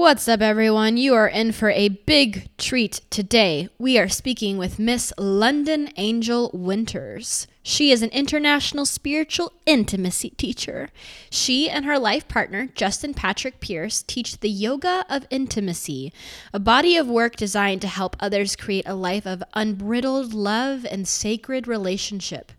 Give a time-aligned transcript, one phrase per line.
[0.00, 0.96] What's up, everyone?
[0.96, 3.68] You are in for a big treat today.
[3.78, 7.46] We are speaking with Miss London Angel Winters.
[7.62, 10.88] She is an international spiritual intimacy teacher.
[11.28, 16.14] She and her life partner, Justin Patrick Pierce, teach the Yoga of Intimacy,
[16.54, 21.06] a body of work designed to help others create a life of unbridled love and
[21.06, 22.52] sacred relationship.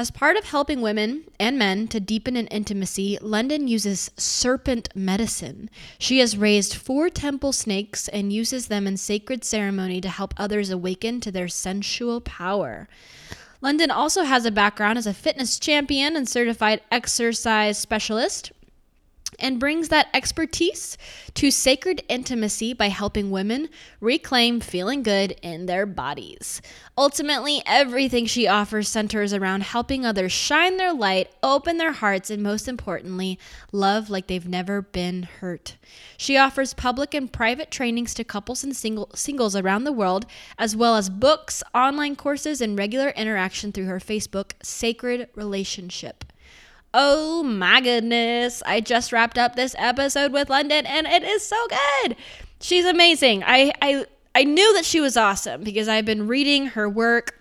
[0.00, 5.68] As part of helping women and men to deepen in intimacy, London uses serpent medicine.
[5.98, 10.70] She has raised four temple snakes and uses them in sacred ceremony to help others
[10.70, 12.88] awaken to their sensual power.
[13.60, 18.52] London also has a background as a fitness champion and certified exercise specialist
[19.38, 20.98] and brings that expertise
[21.34, 23.68] to sacred intimacy by helping women
[24.00, 26.60] reclaim feeling good in their bodies.
[26.96, 32.42] Ultimately, everything she offers centers around helping others shine their light, open their hearts, and
[32.42, 33.38] most importantly,
[33.70, 35.76] love like they've never been hurt.
[36.16, 40.26] She offers public and private trainings to couples and single, singles around the world,
[40.58, 46.24] as well as books, online courses, and regular interaction through her Facebook, Sacred Relationship.
[46.94, 48.62] Oh my goodness.
[48.64, 52.16] I just wrapped up this episode with London and it is so good.
[52.60, 53.44] She's amazing.
[53.44, 57.34] I I I knew that she was awesome because I've been reading her work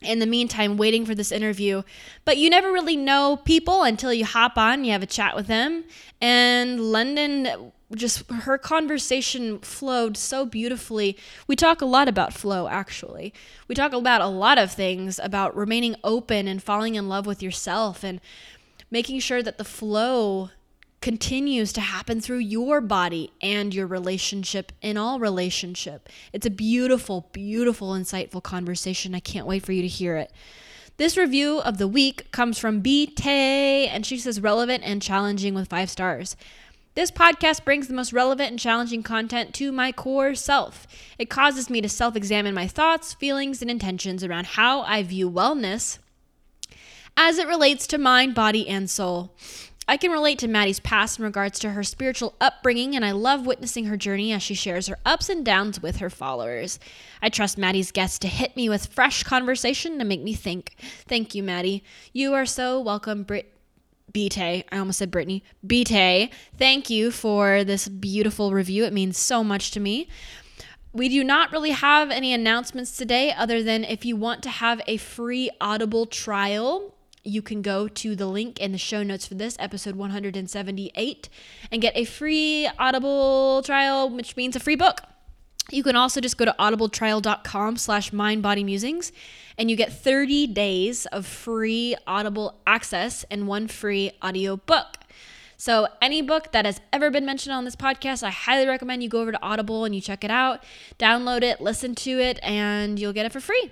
[0.00, 1.82] in the meantime waiting for this interview.
[2.24, 5.46] But you never really know people until you hop on, you have a chat with
[5.46, 5.84] them.
[6.20, 11.16] And London just her conversation flowed so beautifully.
[11.46, 13.34] We talk a lot about flow, actually.
[13.66, 17.42] We talk about a lot of things about remaining open and falling in love with
[17.42, 18.20] yourself and
[18.90, 20.50] making sure that the flow
[21.00, 26.08] continues to happen through your body and your relationship in all relationship.
[26.32, 29.14] It's a beautiful, beautiful, insightful conversation.
[29.14, 30.30] I can't wait for you to hear it.
[30.98, 35.54] This review of the week comes from B Tay, and she says relevant and challenging
[35.54, 36.36] with five stars.
[36.94, 40.86] This podcast brings the most relevant and challenging content to my core self.
[41.18, 45.30] It causes me to self examine my thoughts, feelings, and intentions around how I view
[45.30, 45.98] wellness
[47.22, 49.30] as it relates to mind, body, and soul.
[49.86, 53.44] I can relate to Maddie's past in regards to her spiritual upbringing, and I love
[53.44, 56.78] witnessing her journey as she shares her ups and downs with her followers.
[57.20, 60.76] I trust Maddie's guests to hit me with fresh conversation to make me think.
[60.80, 61.84] Thank you, Maddie.
[62.14, 63.52] You are so welcome, Brit.
[64.14, 65.44] Bite, I almost said Brittany.
[65.62, 68.84] Bite, thank you for this beautiful review.
[68.84, 70.08] It means so much to me.
[70.94, 74.80] We do not really have any announcements today, other than if you want to have
[74.86, 76.94] a free Audible trial,
[77.24, 81.28] you can go to the link in the show notes for this episode 178
[81.70, 85.02] and get a free Audible trial, which means a free book.
[85.70, 89.12] You can also just go to audibletrial.com slash mindbodymusings
[89.58, 94.96] and you get 30 days of free Audible access and one free audio book.
[95.56, 99.10] So, any book that has ever been mentioned on this podcast, I highly recommend you
[99.10, 100.64] go over to Audible and you check it out,
[100.98, 103.70] download it, listen to it, and you'll get it for free.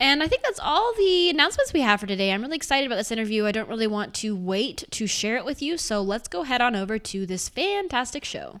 [0.00, 2.32] And I think that's all the announcements we have for today.
[2.32, 3.46] I'm really excited about this interview.
[3.46, 5.76] I don't really want to wait to share it with you.
[5.76, 8.60] So let's go head on over to this fantastic show.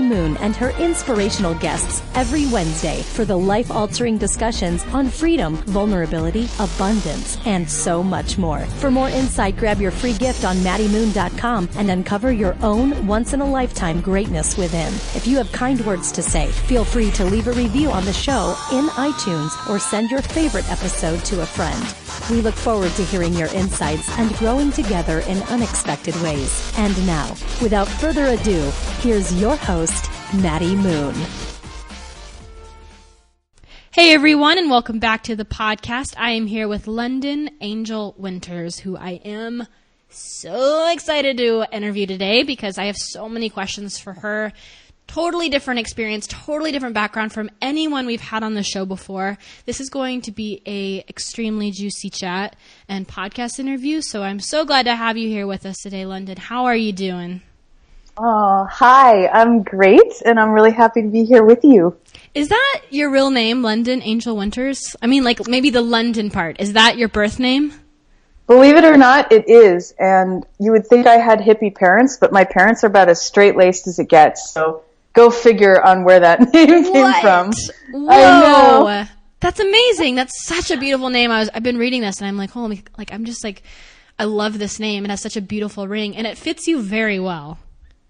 [0.00, 6.48] Moon and her inspirational guests every Wednesday for the life altering discussions on freedom, vulnerability,
[6.58, 8.60] abundance, and so much more.
[8.80, 13.40] For more insight, grab your free gift on MaddieMoon.com and uncover your own once in
[13.40, 14.92] a lifetime greatness within.
[15.14, 18.12] If you have kind words to say, feel free to leave a review on the
[18.12, 22.01] show in iTunes or send your favorite episode to a friend.
[22.30, 26.72] We look forward to hearing your insights and growing together in unexpected ways.
[26.78, 27.30] And now,
[27.60, 28.70] without further ado,
[29.00, 31.14] here's your host, Maddie Moon.
[33.90, 36.14] Hey everyone, and welcome back to the podcast.
[36.16, 39.66] I am here with London Angel Winters, who I am
[40.08, 44.52] so excited to interview today because I have so many questions for her.
[45.12, 49.36] Totally different experience, totally different background from anyone we've had on the show before.
[49.66, 52.56] This is going to be a extremely juicy chat
[52.88, 56.38] and podcast interview, so I'm so glad to have you here with us today, London.
[56.38, 57.42] How are you doing?
[58.16, 59.28] Oh, hi.
[59.28, 61.94] I'm great, and I'm really happy to be here with you.
[62.34, 64.96] Is that your real name, London Angel Winters?
[65.02, 66.58] I mean, like maybe the London part.
[66.58, 67.74] Is that your birth name?
[68.46, 69.92] Believe it or not, it is.
[69.98, 73.58] And you would think I had hippie parents, but my parents are about as straight
[73.58, 74.50] laced as it gets.
[74.50, 77.20] So go figure on where that name came What?
[77.22, 77.52] from.
[77.92, 78.08] Whoa.
[78.10, 79.04] I know.
[79.40, 80.14] That's amazing.
[80.14, 81.30] That's such a beautiful name.
[81.30, 83.62] I was I've been reading this and I'm like, holy like I'm just like
[84.18, 85.04] I love this name.
[85.04, 87.58] It has such a beautiful ring and it fits you very well.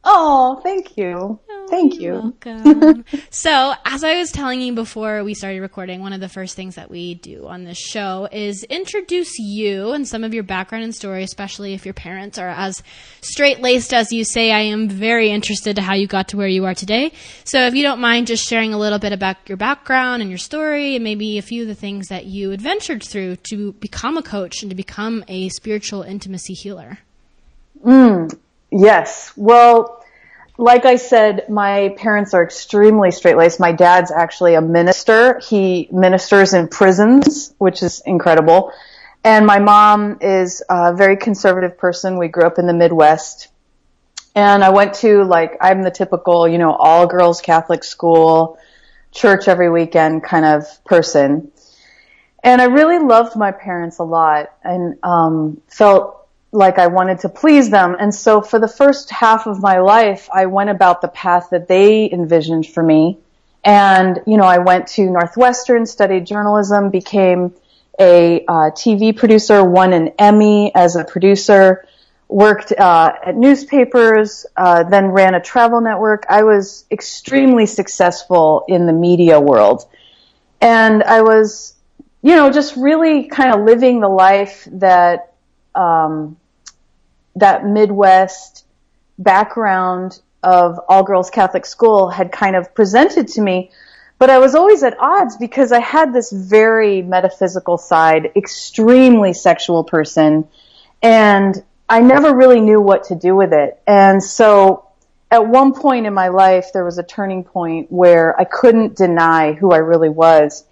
[0.05, 1.39] Oh, thank you.
[1.69, 2.35] Thank you.
[2.45, 3.05] Welcome.
[3.31, 6.75] so, as I was telling you before we started recording, one of the first things
[6.75, 10.95] that we do on this show is introduce you and some of your background and
[10.95, 12.83] story, especially if your parents are as
[13.23, 14.51] straight laced as you say.
[14.51, 17.13] I am very interested to how you got to where you are today.
[17.45, 20.39] So, if you don't mind just sharing a little bit about your background and your
[20.39, 24.23] story, and maybe a few of the things that you adventured through to become a
[24.23, 26.99] coach and to become a spiritual intimacy healer.
[27.83, 28.37] Mm.
[28.73, 29.33] Yes.
[29.37, 30.03] Well,
[30.57, 33.61] like I said, my parents are extremely straight laced.
[33.61, 35.41] My dad's actually a minister.
[35.41, 38.73] He ministers in prisons, which is incredible.
[39.25, 42.19] And my mom is a very conservative person.
[42.19, 43.49] We grew up in the Midwest.
[44.35, 48.59] And I went to like, I'm the typical, you know, all girls Catholic school,
[49.11, 51.53] church every weekend kind of person.
[52.43, 56.22] And I really loved my parents a lot and um, felt
[56.53, 57.97] like I wanted to please them.
[57.99, 61.67] And so for the first half of my life, I went about the path that
[61.67, 63.19] they envisioned for me.
[63.65, 67.55] And, you know, I went to Northwestern, studied journalism, became
[67.99, 71.87] a uh, TV producer, won an Emmy as a producer,
[72.29, 76.27] worked uh, at newspapers, uh, then ran a travel network.
[76.29, 79.87] I was extremely successful in the media world.
[80.61, 81.75] And I was,
[82.21, 85.35] you know, just really kind of living the life that,
[85.75, 86.37] um,
[87.37, 88.67] that Midwest
[89.19, 93.71] background of all girls Catholic school had kind of presented to me.
[94.19, 99.83] But I was always at odds because I had this very metaphysical side, extremely sexual
[99.83, 100.47] person,
[101.03, 103.81] and I never really knew what to do with it.
[103.87, 104.87] And so
[105.33, 109.55] at one point in my life, there was a turning point where I couldn't deny
[109.55, 110.65] who I really was.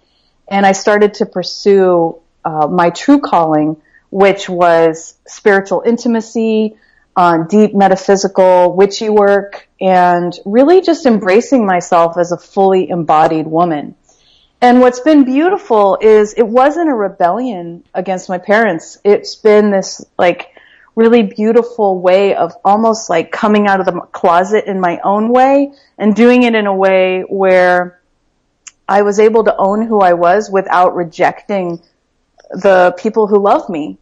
[0.47, 3.81] And I started to pursue uh, my true calling,
[4.11, 6.77] which was spiritual intimacy,
[7.15, 13.95] uh, deep metaphysical witchy work, and really just embracing myself as a fully embodied woman.
[14.61, 18.99] And what's been beautiful is it wasn't a rebellion against my parents.
[19.03, 20.49] It's been this like
[20.95, 25.71] really beautiful way of almost like coming out of the closet in my own way
[25.97, 28.01] and doing it in a way where
[28.87, 31.81] I was able to own who I was without rejecting
[32.51, 33.97] the people who love me.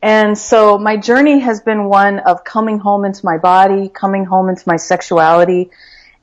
[0.00, 4.48] And so my journey has been one of coming home into my body, coming home
[4.48, 5.70] into my sexuality,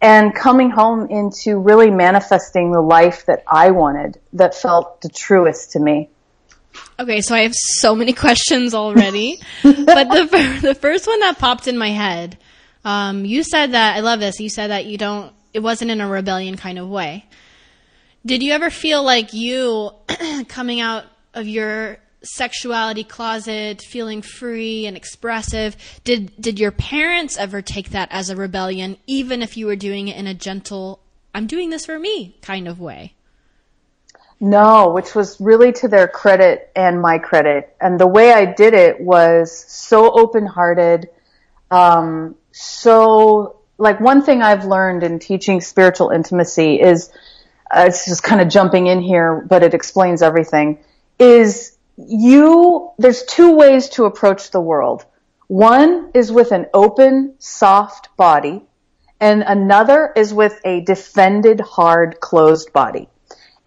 [0.02, 5.72] and coming home into really manifesting the life that I wanted that felt the truest
[5.72, 6.10] to me.
[7.00, 11.68] Okay, so I have so many questions already, but the the first one that popped
[11.68, 12.38] in my head,
[12.86, 14.40] um, you said that I love this.
[14.40, 15.34] You said that you don't.
[15.54, 17.26] It wasn't in a rebellion kind of way.
[18.26, 19.92] Did you ever feel like you
[20.48, 25.78] coming out of your sexuality closet, feeling free and expressive?
[26.04, 30.08] Did did your parents ever take that as a rebellion, even if you were doing
[30.08, 31.00] it in a gentle,
[31.34, 33.14] "I'm doing this for me" kind of way?
[34.40, 37.74] No, which was really to their credit and my credit.
[37.80, 41.10] And the way I did it was so open-hearted,
[41.72, 47.10] um, so like one thing I've learned in teaching spiritual intimacy is,
[47.72, 50.80] uh, it's just kind of jumping in here, but it explains everything,
[51.18, 55.06] is you, there's two ways to approach the world.
[55.48, 58.64] One is with an open, soft body,
[59.20, 63.08] and another is with a defended, hard, closed body.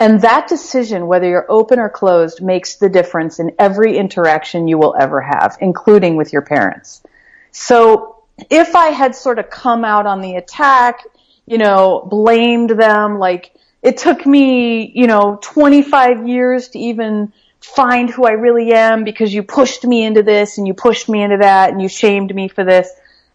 [0.00, 4.78] And that decision, whether you're open or closed, makes the difference in every interaction you
[4.78, 7.02] will ever have, including with your parents.
[7.50, 11.02] So if I had sort of come out on the attack,
[11.46, 17.32] you know, blamed them, like it took me, you know, 25 years to even
[17.74, 21.22] find who I really am because you pushed me into this and you pushed me
[21.22, 22.90] into that and you shamed me for this.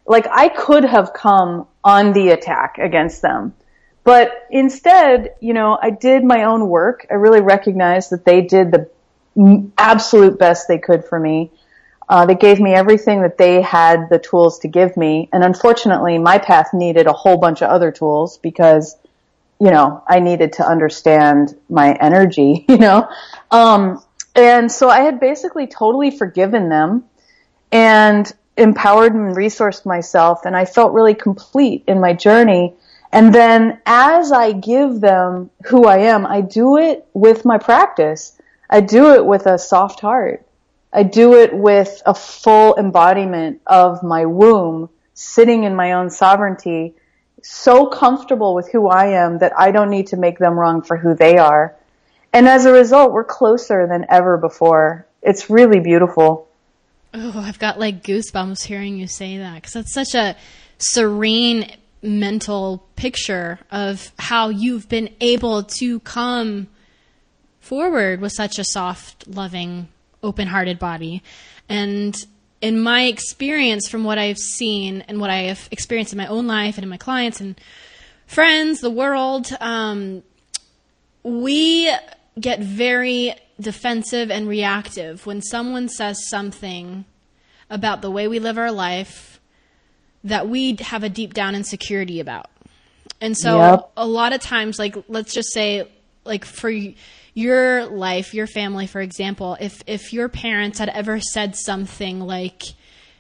[0.06, 3.54] Like I could have come on the attack against them.
[4.04, 7.06] But instead, you know, I did my own work.
[7.10, 8.90] I really recognized that they did the
[9.78, 11.52] absolute best they could for me.
[12.10, 15.30] Uh, they gave me everything that they had the tools to give me.
[15.32, 18.98] And unfortunately, my path needed a whole bunch of other tools because,
[19.60, 23.08] you know, I needed to understand my energy, you know.
[23.52, 24.04] Um,
[24.36, 27.06] and so I had basically totally forgiven them.
[27.72, 32.76] And empowered and resourced myself and I felt really complete in my journey.
[33.12, 38.40] And then as I give them who I am, I do it with my practice.
[38.70, 40.46] I do it with a soft heart.
[40.92, 46.96] I do it with a full embodiment of my womb sitting in my own sovereignty,
[47.42, 50.98] so comfortable with who I am that I don't need to make them wrong for
[50.98, 51.76] who they are.
[52.34, 55.06] And as a result, we're closer than ever before.
[55.22, 56.50] It's really beautiful.
[57.14, 60.36] Oh, I've got like goosebumps hearing you say that because that's such a
[60.80, 61.72] serene
[62.02, 66.68] mental picture of how you've been able to come
[67.62, 69.88] forward with such a soft, loving,
[70.24, 71.22] open hearted body.
[71.70, 72.16] And
[72.62, 76.48] in my experience, from what I've seen and what I have experienced in my own
[76.48, 77.60] life and in my clients and
[78.26, 80.24] friends, the world, um,
[81.24, 81.94] we
[82.40, 87.06] get very defensive and reactive when someone says something
[87.70, 89.40] about the way we live our life
[90.24, 92.50] that we have a deep down insecurity about.
[93.20, 93.92] And so yep.
[93.98, 95.90] a lot of times, like, let's just say,
[96.26, 96.72] like, for
[97.34, 102.64] your life, your family, for example, if, if your parents had ever said something like,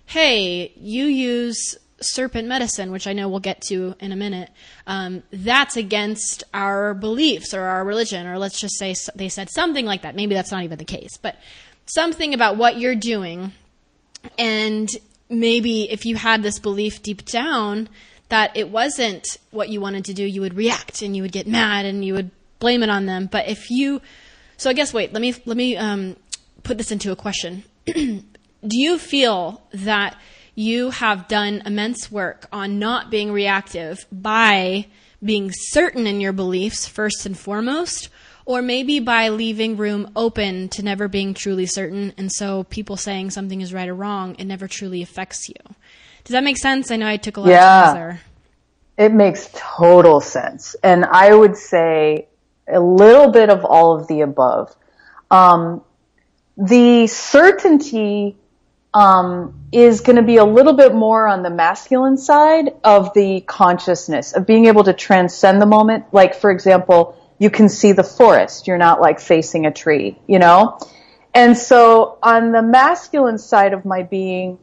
[0.05, 4.49] hey, you use serpent medicine, which I know we'll get to in a minute,
[4.87, 9.85] um, that's against our beliefs or our religion, or let's just say they said something
[9.85, 10.15] like that.
[10.15, 11.37] Maybe that's not even the case, but
[11.85, 13.51] something about what you're doing.
[14.37, 14.89] And
[15.29, 17.89] maybe if you had this belief deep down
[18.29, 21.47] that it wasn't what you wanted to do, you would react and you would get
[21.47, 23.27] mad and you would blame it on them.
[23.31, 24.01] But if you,
[24.57, 26.15] so I guess, wait, let me, let me, um,
[26.63, 27.63] put this into a question.
[27.85, 28.23] do
[28.63, 30.17] you feel that
[30.55, 34.87] you have done immense work on not being reactive by
[35.23, 38.09] being certain in your beliefs first and foremost,
[38.45, 43.31] or maybe by leaving room open to never being truly certain, and so people saying
[43.31, 45.55] something is right or wrong, it never truly affects you.
[46.25, 46.91] Does that make sense?
[46.91, 48.21] I know I took a lot yeah, of there.
[48.97, 50.75] It makes total sense.
[50.83, 52.27] And I would say
[52.67, 54.75] a little bit of all of the above.
[55.31, 55.81] Um,
[56.57, 58.37] the certainty
[58.93, 63.41] um, is going to be a little bit more on the masculine side of the
[63.41, 66.05] consciousness of being able to transcend the moment.
[66.11, 68.67] Like, for example, you can see the forest.
[68.67, 70.79] You're not like facing a tree, you know?
[71.33, 74.59] And so on the masculine side of my being,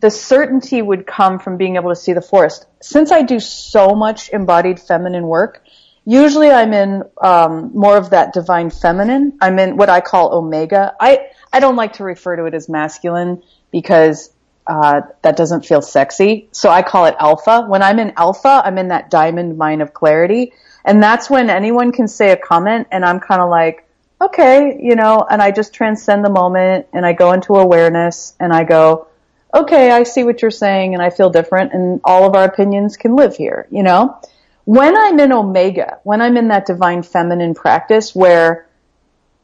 [0.00, 2.66] the certainty would come from being able to see the forest.
[2.80, 5.62] Since I do so much embodied feminine work,
[6.04, 9.38] usually I'm in um, more of that divine feminine.
[9.40, 10.94] I'm in what I call omega.
[11.00, 13.42] I I don't like to refer to it as masculine
[13.72, 14.30] because
[14.66, 16.48] uh, that doesn't feel sexy.
[16.52, 17.62] So I call it alpha.
[17.62, 20.52] When I'm in alpha, I'm in that diamond mine of clarity.
[20.84, 23.88] And that's when anyone can say a comment and I'm kind of like,
[24.20, 28.52] okay, you know, and I just transcend the moment and I go into awareness and
[28.52, 29.08] I go,
[29.54, 32.96] okay, I see what you're saying and I feel different and all of our opinions
[32.96, 34.18] can live here, you know?
[34.64, 38.66] When I'm in Omega, when I'm in that divine feminine practice where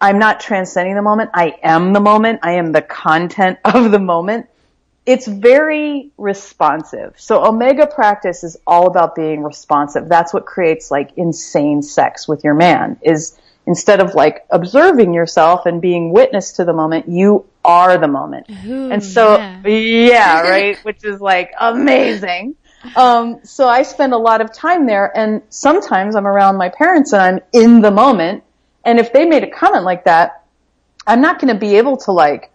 [0.00, 1.31] I'm not transcending the moment.
[1.35, 2.40] I am the moment.
[2.43, 4.47] I am the content of the moment.
[5.07, 7.14] It's very responsive.
[7.17, 10.09] So Omega practice is all about being responsive.
[10.09, 15.67] That's what creates like insane sex with your man is instead of like observing yourself
[15.67, 18.47] and being witness to the moment, you are the moment.
[18.67, 20.78] Ooh, and so, yeah, yeah right?
[20.85, 22.57] Which is like amazing.
[22.95, 27.12] Um, so I spend a lot of time there and sometimes I'm around my parents
[27.12, 28.45] and I'm in the moment
[28.88, 30.47] and if they made a comment like that,
[31.07, 32.50] I'm not going to be able to like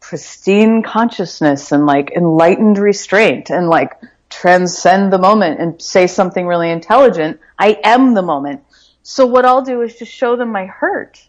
[0.00, 3.92] pristine consciousness and like enlightened restraint and like
[4.28, 7.38] transcend the moment and say something really intelligent.
[7.56, 8.64] I am the moment.
[9.04, 11.24] So what I'll do is just show them my hurt.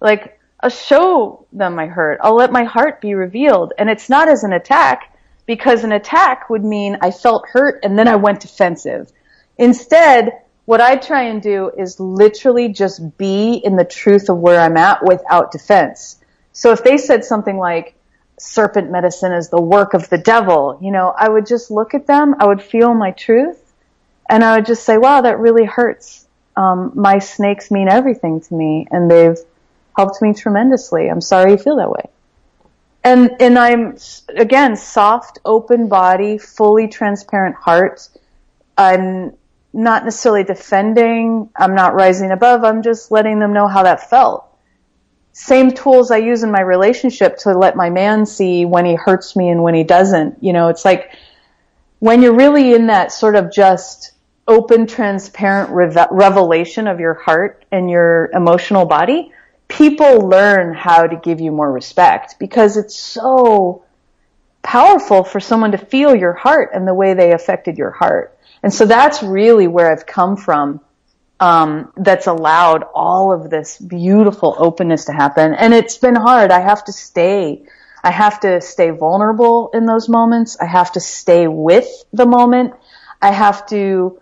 [0.00, 2.20] Like, I'll show them my hurt.
[2.22, 3.72] I'll let my heart be revealed.
[3.78, 7.98] And it's not as an attack because an attack would mean I felt hurt and
[7.98, 9.10] then I went defensive.
[9.58, 10.30] Instead,
[10.66, 14.76] what I try and do is literally just be in the truth of where I'm
[14.76, 16.18] at without defense.
[16.52, 17.94] So if they said something like,
[18.38, 22.06] serpent medicine is the work of the devil, you know, I would just look at
[22.06, 23.72] them, I would feel my truth,
[24.28, 26.26] and I would just say, wow, that really hurts.
[26.56, 29.38] Um, my snakes mean everything to me, and they've
[29.96, 31.08] helped me tremendously.
[31.08, 32.10] I'm sorry you feel that way.
[33.04, 33.96] And, and I'm,
[34.28, 38.08] again, soft, open body, fully transparent heart.
[38.76, 39.34] I'm
[39.76, 41.50] not necessarily defending.
[41.54, 42.64] I'm not rising above.
[42.64, 44.48] I'm just letting them know how that felt.
[45.32, 49.36] Same tools I use in my relationship to let my man see when he hurts
[49.36, 50.42] me and when he doesn't.
[50.42, 51.14] You know, it's like
[51.98, 54.12] when you're really in that sort of just
[54.48, 55.70] open, transparent
[56.10, 59.30] revelation of your heart and your emotional body,
[59.68, 63.84] people learn how to give you more respect because it's so
[64.62, 68.35] powerful for someone to feel your heart and the way they affected your heart.
[68.62, 70.80] And so that's really where I've come from.
[71.38, 75.52] Um, that's allowed all of this beautiful openness to happen.
[75.52, 76.50] And it's been hard.
[76.50, 77.66] I have to stay.
[78.02, 80.56] I have to stay vulnerable in those moments.
[80.58, 82.72] I have to stay with the moment.
[83.20, 84.20] I have to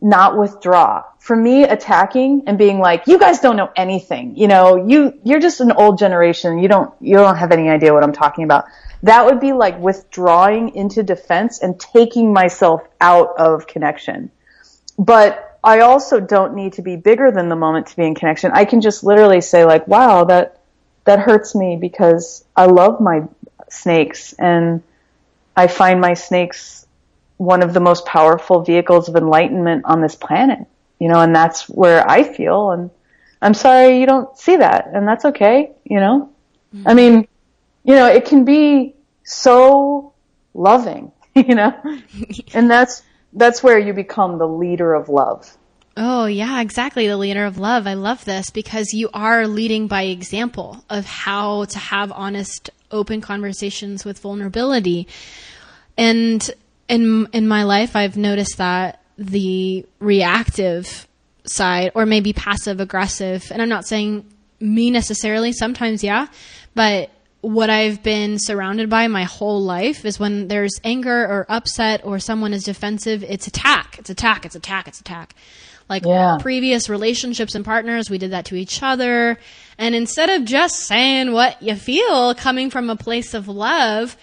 [0.00, 1.02] not withdraw.
[1.18, 4.36] For me, attacking and being like, you guys don't know anything.
[4.36, 6.58] You know, you, you're just an old generation.
[6.58, 8.66] You don't, you don't have any idea what I'm talking about.
[9.04, 14.30] That would be like withdrawing into defense and taking myself out of connection.
[14.98, 18.50] But I also don't need to be bigger than the moment to be in connection.
[18.54, 20.58] I can just literally say like, wow, that,
[21.04, 23.24] that hurts me because I love my
[23.68, 24.82] snakes and
[25.54, 26.86] I find my snakes
[27.36, 30.60] one of the most powerful vehicles of enlightenment on this planet,
[30.98, 32.70] you know, and that's where I feel.
[32.70, 32.90] And
[33.42, 36.30] I'm sorry you don't see that, and that's okay, you know.
[36.74, 36.88] Mm-hmm.
[36.88, 37.28] I mean,
[37.84, 38.93] you know, it can be
[39.24, 40.12] so
[40.54, 41.74] loving, you know,
[42.54, 43.02] and that's
[43.32, 45.56] that's where you become the leader of love.
[45.96, 47.06] Oh, yeah, exactly.
[47.06, 47.86] The leader of love.
[47.86, 53.20] I love this because you are leading by example of how to have honest, open
[53.20, 55.06] conversations with vulnerability.
[55.96, 56.48] And
[56.88, 61.06] in in my life, I've noticed that the reactive
[61.46, 64.26] side, or maybe passive aggressive, and I'm not saying
[64.58, 65.52] me necessarily.
[65.52, 66.26] Sometimes, yeah,
[66.74, 67.10] but
[67.44, 72.18] what I've been surrounded by my whole life is when there's anger or upset or
[72.18, 75.34] someone is defensive, it's attack, it's attack, it's attack, it's attack.
[75.88, 76.38] Like yeah.
[76.40, 79.38] previous relationships and partners, we did that to each other.
[79.76, 84.16] And instead of just saying what you feel coming from a place of love,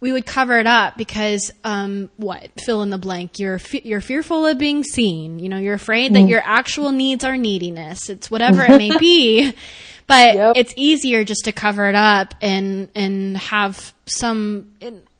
[0.00, 4.46] we would cover it up because um, what fill in the blank you're you're fearful
[4.46, 6.28] of being seen you know you're afraid that mm.
[6.28, 9.54] your actual needs are neediness it's whatever it may be
[10.06, 10.56] but yep.
[10.56, 14.72] it's easier just to cover it up and and have some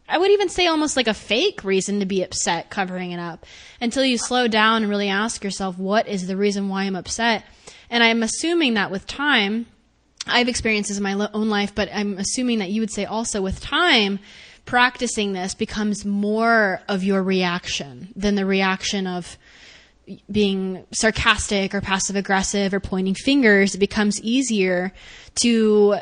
[0.08, 3.44] I would even say almost like a fake reason to be upset covering it up
[3.80, 7.44] until you slow down and really ask yourself what is the reason why I'm upset
[7.90, 9.66] and I'm assuming that with time
[10.26, 13.42] I have experiences in my own life but I'm assuming that you would say also
[13.42, 14.18] with time
[14.64, 19.38] practicing this becomes more of your reaction than the reaction of
[20.30, 23.74] being sarcastic or passive aggressive or pointing fingers.
[23.74, 24.92] It becomes easier
[25.36, 25.96] to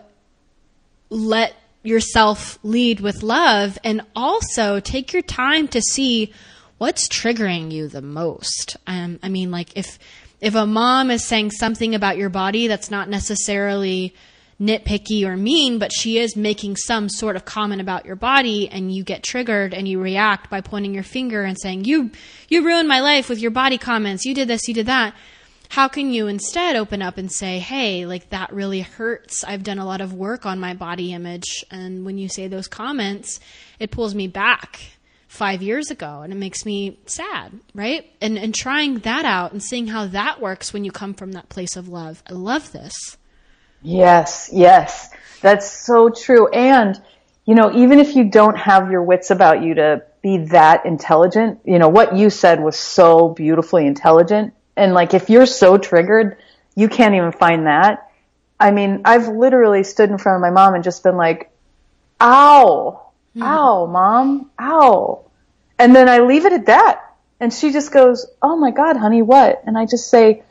[1.11, 6.33] let yourself lead with love and also take your time to see
[6.79, 8.77] what's triggering you the most.
[8.87, 9.99] Um, I mean, like if
[10.41, 14.15] if a mom is saying something about your body that's not necessarily
[14.65, 18.95] nitpicky or mean, but she is making some sort of comment about your body and
[18.95, 22.11] you get triggered and you react by pointing your finger and saying, you,
[22.49, 24.25] you ruined my life with your body comments.
[24.25, 25.15] You did this, you did that.
[25.71, 29.43] How can you instead open up and say, hey, like that really hurts.
[29.45, 31.65] I've done a lot of work on my body image.
[31.71, 33.41] And when you say those comments,
[33.79, 34.81] it pulls me back
[35.27, 38.09] five years ago and it makes me sad, right?
[38.21, 41.49] And, and trying that out and seeing how that works when you come from that
[41.49, 42.23] place of love.
[42.29, 43.17] I love this.
[43.85, 45.11] Yes, yes.
[45.43, 46.49] That's so true.
[46.49, 47.01] And,
[47.45, 51.61] you know, even if you don't have your wits about you to be that intelligent,
[51.65, 54.55] you know, what you said was so beautifully intelligent.
[54.75, 56.39] And like, if you're so triggered,
[56.75, 58.11] you can't even find that.
[58.59, 61.51] I mean, I've literally stood in front of my mom and just been like,
[62.21, 63.43] ow, mm.
[63.43, 65.27] ow, mom, ow.
[65.79, 67.03] And then I leave it at that.
[67.39, 69.63] And she just goes, oh my God, honey, what?
[69.67, 70.43] And I just say,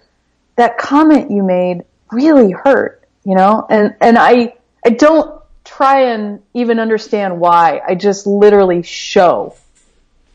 [0.56, 4.56] that comment you made really hurt you know, and, and I,
[4.86, 7.82] I don't try and even understand why.
[7.86, 9.56] I just literally show,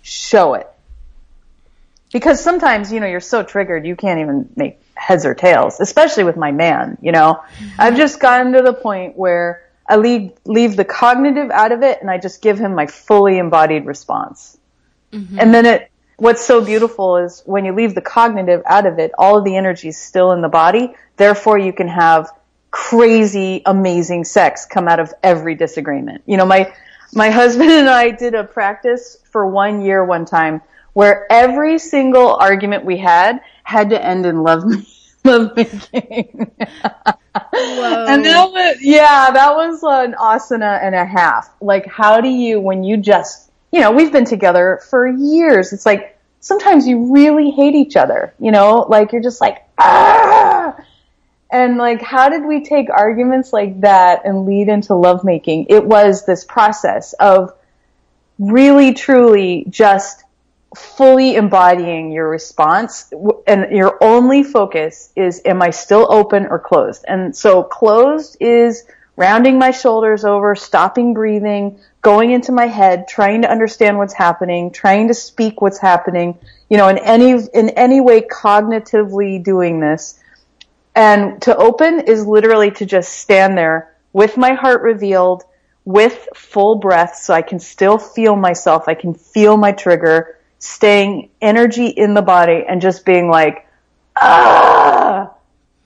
[0.02, 0.68] show it.
[2.12, 6.24] Because sometimes, you know, you're so triggered, you can't even make heads or tails, especially
[6.24, 7.42] with my man, you know.
[7.42, 7.80] Mm-hmm.
[7.80, 12.00] I've just gotten to the point where I leave, leave the cognitive out of it
[12.00, 14.58] and I just give him my fully embodied response.
[15.12, 15.38] Mm-hmm.
[15.38, 19.12] And then it, what's so beautiful is when you leave the cognitive out of it,
[19.18, 20.94] all of the energy is still in the body.
[21.16, 22.30] Therefore, you can have
[22.70, 26.22] crazy, amazing sex come out of every disagreement.
[26.26, 26.72] You know, my,
[27.14, 30.60] my husband and I did a practice for one year one time
[30.92, 34.64] where every single argument we had had to end in love,
[35.24, 36.50] love making.
[37.34, 41.50] and that was, yeah, that was an asana and a half.
[41.60, 45.72] Like, how do you, when you just, you know, we've been together for years.
[45.72, 50.47] It's like, sometimes you really hate each other, you know, like you're just like, ah,
[51.50, 55.66] and like, how did we take arguments like that and lead into lovemaking?
[55.68, 57.54] It was this process of
[58.38, 60.24] really truly just
[60.76, 63.10] fully embodying your response
[63.46, 67.04] and your only focus is am I still open or closed?
[67.08, 68.84] And so closed is
[69.16, 74.70] rounding my shoulders over, stopping breathing, going into my head, trying to understand what's happening,
[74.70, 80.20] trying to speak what's happening, you know, in any, in any way cognitively doing this.
[80.98, 85.44] And to open is literally to just stand there with my heart revealed,
[85.84, 88.88] with full breath so I can still feel myself.
[88.88, 93.64] I can feel my trigger, staying energy in the body and just being like,
[94.16, 95.32] ah.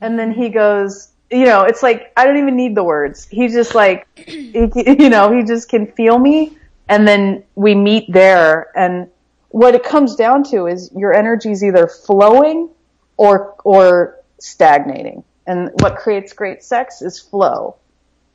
[0.01, 3.27] And then he goes, you know, it's like, I don't even need the words.
[3.27, 6.57] He's just like, you know, he just can feel me.
[6.89, 8.75] And then we meet there.
[8.75, 9.09] And
[9.49, 12.71] what it comes down to is your energy is either flowing
[13.15, 15.23] or, or stagnating.
[15.47, 17.75] And what creates great sex is flow.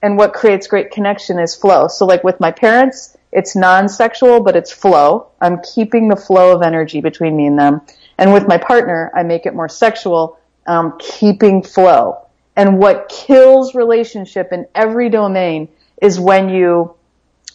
[0.03, 1.89] And what creates great connection is flow.
[1.89, 5.29] So like with my parents, it's non-sexual, but it's flow.
[5.41, 7.83] I'm keeping the flow of energy between me and them.
[8.17, 12.27] And with my partner, I make it more sexual, um, keeping flow.
[12.57, 15.69] And what kills relationship in every domain
[16.01, 16.95] is when you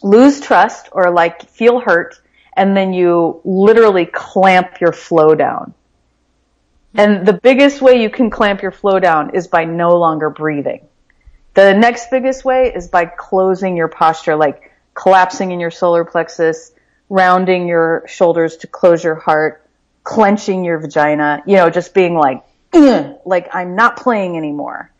[0.02, 2.20] lose trust or like feel hurt
[2.56, 5.74] and then you literally clamp your flow down.
[6.94, 10.86] And the biggest way you can clamp your flow down is by no longer breathing.
[11.54, 16.72] The next biggest way is by closing your posture, like collapsing in your solar plexus,
[17.08, 19.68] rounding your shoulders to close your heart,
[20.04, 22.44] clenching your vagina, you know, just being like,
[23.24, 24.92] like I'm not playing anymore.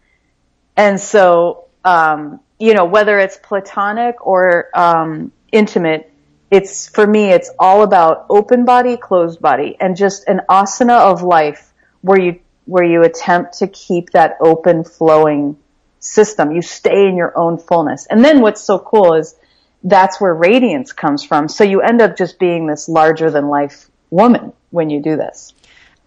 [0.76, 6.12] And so, um, you know, whether it's platonic or um, intimate,
[6.50, 11.22] it's for me, it's all about open body, closed body, and just an asana of
[11.22, 11.72] life
[12.04, 15.56] where you where you attempt to keep that open, flowing
[16.00, 16.52] system.
[16.52, 18.06] You stay in your own fullness.
[18.06, 19.34] And then what's so cool is
[19.82, 21.48] that's where radiance comes from.
[21.48, 25.52] So you end up just being this larger than life woman when you do this.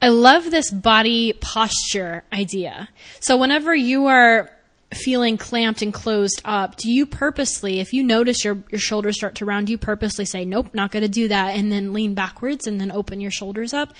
[0.01, 2.89] I love this body posture idea.
[3.19, 4.49] So whenever you are
[4.93, 9.35] feeling clamped and closed up, do you purposely, if you notice your, your shoulders start
[9.35, 12.13] to round, do you purposely say, nope, not going to do that, and then lean
[12.13, 13.93] backwards and then open your shoulders up?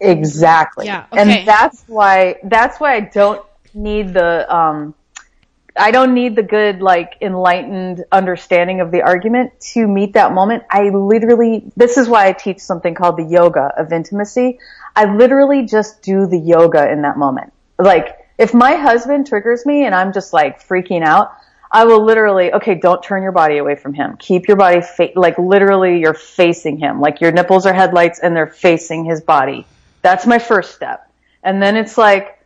[0.00, 0.86] Exactly.
[0.86, 1.06] Yeah.
[1.12, 1.40] Okay.
[1.40, 4.94] And that's why, that's why I don't need the, um,
[5.76, 10.62] I don't need the good, like, enlightened understanding of the argument to meet that moment.
[10.70, 14.60] I literally, this is why I teach something called the yoga of intimacy.
[14.94, 17.52] I literally just do the yoga in that moment.
[17.78, 21.36] Like, if my husband triggers me and I'm just like freaking out,
[21.70, 24.16] I will literally, okay, don't turn your body away from him.
[24.16, 27.00] Keep your body, fa- like literally you're facing him.
[27.00, 29.66] Like your nipples are headlights and they're facing his body.
[30.04, 31.10] That's my first step.
[31.42, 32.38] And then it's like,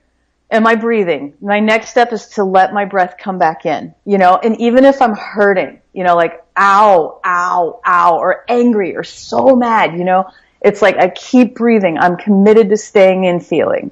[0.49, 1.35] am I breathing?
[1.41, 4.85] My next step is to let my breath come back in, you know, and even
[4.85, 10.05] if I'm hurting, you know, like ow, ow, ow, or angry or so mad, you
[10.05, 11.99] know, it's like I keep breathing.
[11.99, 13.91] I'm committed to staying in feeling.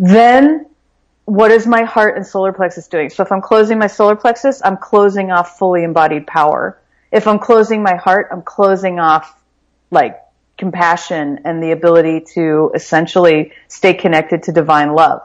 [0.00, 0.66] Then
[1.26, 3.10] what is my heart and solar plexus doing?
[3.10, 6.76] So if I'm closing my solar plexus, I'm closing off fully embodied power.
[7.12, 9.40] If I'm closing my heart, I'm closing off
[9.92, 10.20] like
[10.56, 15.22] compassion and the ability to essentially stay connected to divine love.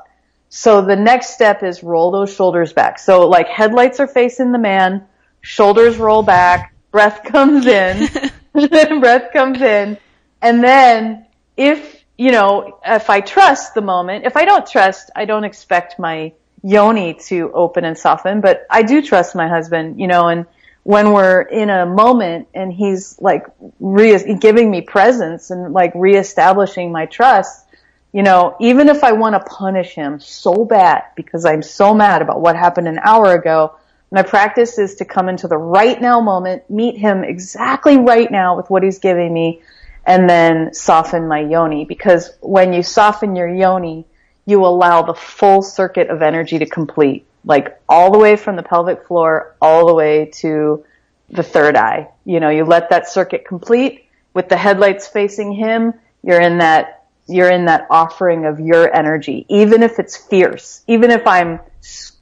[0.50, 3.00] So the next step is roll those shoulders back.
[3.00, 5.08] So like headlights are facing the man,
[5.40, 8.10] shoulders roll back, breath comes in,
[9.00, 9.98] breath comes in,
[10.42, 15.26] and then if you know, if I trust the moment, if I don't trust, I
[15.26, 20.08] don't expect my yoni to open and soften, but I do trust my husband, you
[20.08, 20.46] know, and
[20.84, 23.46] when we're in a moment and he's like
[23.80, 27.68] re- giving me presence and like reestablishing my trust,
[28.14, 32.22] you know, even if I want to punish him so bad because I'm so mad
[32.22, 33.76] about what happened an hour ago,
[34.12, 38.58] my practice is to come into the right now moment, meet him exactly right now
[38.58, 39.62] with what he's giving me,
[40.06, 41.86] and then soften my yoni.
[41.86, 44.06] Because when you soften your yoni,
[44.52, 48.64] you allow the full circuit of energy to complete, like all the way from the
[48.64, 50.86] pelvic floor all the way to
[51.30, 52.10] the third eye.
[52.26, 55.94] You know, you let that circuit complete with the headlights facing him.
[56.22, 61.10] You're in that, you're in that offering of your energy, even if it's fierce, even
[61.10, 61.60] if I'm,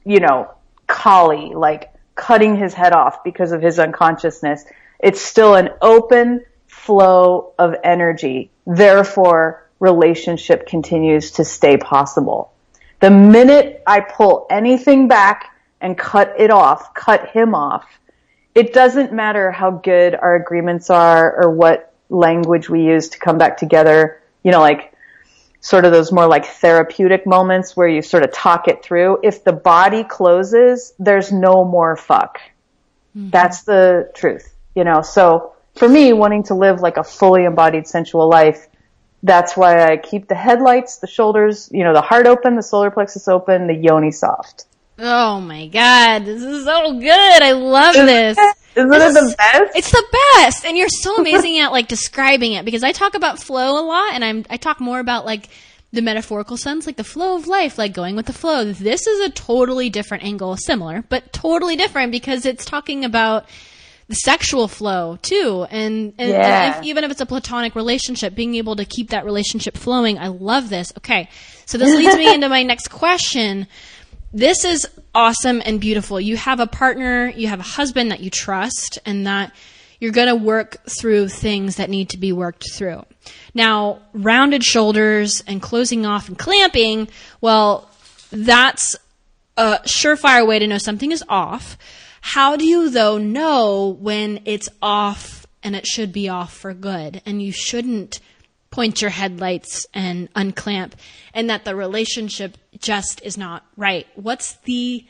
[0.04, 0.50] you know,
[0.86, 4.64] Kali, like cutting his head off because of his unconsciousness.
[4.98, 8.50] It's still an open, flow of energy.
[8.66, 12.52] Therefore, relationship continues to stay possible.
[13.00, 17.86] The minute I pull anything back and cut it off, cut him off,
[18.54, 23.38] it doesn't matter how good our agreements are or what language we use to come
[23.38, 24.20] back together.
[24.42, 24.92] You know, like
[25.60, 29.20] sort of those more like therapeutic moments where you sort of talk it through.
[29.22, 32.38] If the body closes, there's no more fuck.
[33.16, 33.30] Mm-hmm.
[33.30, 37.86] That's the truth, you know, so for me, wanting to live like a fully embodied
[37.86, 38.68] sensual life,
[39.22, 42.90] that's why I keep the headlights, the shoulders, you know, the heart open, the solar
[42.90, 44.66] plexus open, the yoni soft.
[44.98, 47.42] Oh my god, this is so good.
[47.42, 48.38] I love this.
[48.76, 49.76] Isn't it the best?
[49.76, 53.38] It's the best, and you're so amazing at like describing it because I talk about
[53.38, 55.48] flow a lot, and I'm I talk more about like
[55.92, 58.64] the metaphorical sense, like the flow of life, like going with the flow.
[58.72, 63.46] This is a totally different angle, similar but totally different because it's talking about
[64.10, 66.78] the sexual flow too, and and, Yeah.
[66.78, 70.18] if, even if it's a platonic relationship, being able to keep that relationship flowing.
[70.18, 70.92] I love this.
[70.98, 71.30] Okay,
[71.64, 73.66] so this leads me into my next question
[74.32, 76.20] this is awesome and beautiful.
[76.20, 79.52] You have a partner, you have a husband that you trust, and that
[79.98, 83.04] you're going to work through things that need to be worked through.
[83.54, 87.08] Now, rounded shoulders and closing off and clamping,
[87.40, 87.90] well,
[88.30, 88.96] that's
[89.56, 91.76] a surefire way to know something is off.
[92.20, 97.22] How do you, though, know when it's off and it should be off for good?
[97.26, 98.20] And you shouldn't
[98.70, 100.94] point your headlights and unclamp
[101.34, 104.06] and that the relationship just is not right.
[104.14, 105.04] What's the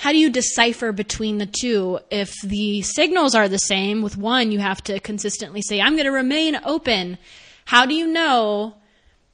[0.00, 4.52] how do you decipher between the two if the signals are the same with one
[4.52, 7.18] you have to consistently say I'm going to remain open.
[7.64, 8.74] How do you know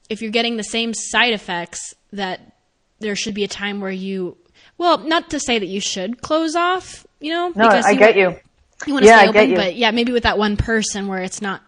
[0.09, 2.55] if you're getting the same side effects that
[2.99, 4.37] there should be a time where you
[4.77, 8.15] well, not to say that you should close off, you know, No, I you, get
[8.15, 8.35] you.
[8.85, 11.41] You want to Yeah, stay open, but yeah, maybe with that one person where it's
[11.41, 11.61] not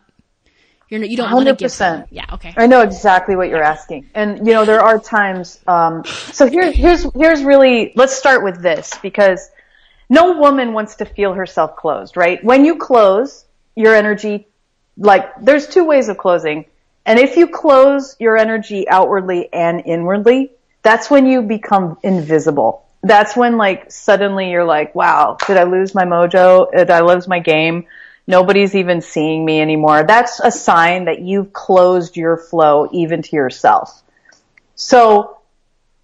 [0.90, 1.78] you're you don't want to give 100%.
[1.78, 2.54] them- Yeah, okay.
[2.56, 4.10] I know exactly what you're asking.
[4.14, 8.62] And you know, there are times, um, so here, here's, here's really, let's start with
[8.62, 9.50] this because
[10.10, 12.42] no woman wants to feel herself closed, right?
[12.44, 13.44] When you close,
[13.76, 14.48] your energy,
[14.98, 16.66] like, there's two ways of closing.
[17.06, 20.52] And if you close your energy outwardly and inwardly,
[20.84, 22.87] that's when you become invisible.
[23.04, 26.72] That's when like suddenly you're like, wow, did I lose my mojo?
[26.72, 27.86] Did I lose my game?
[28.28, 30.04] Nobody's even seeing me anymore.
[30.04, 34.04] That's a sign that you've closed your flow even to yourself.
[34.76, 35.38] So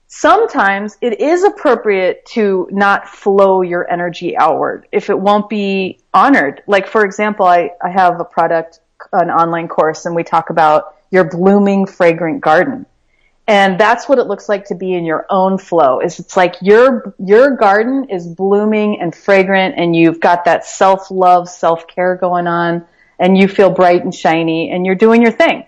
[0.08, 6.64] sometimes it is appropriate to not flow your energy outward if it won't be honored.
[6.68, 8.80] Like for example, I, I have a product,
[9.12, 12.86] an online course and we talk about your blooming fragrant garden.
[13.46, 16.00] And that's what it looks like to be in your own flow.
[16.00, 21.50] Is it's like your your garden is blooming and fragrant and you've got that self-love,
[21.50, 22.86] self-care going on
[23.20, 25.66] and you feel bright and shiny and you're doing your thing.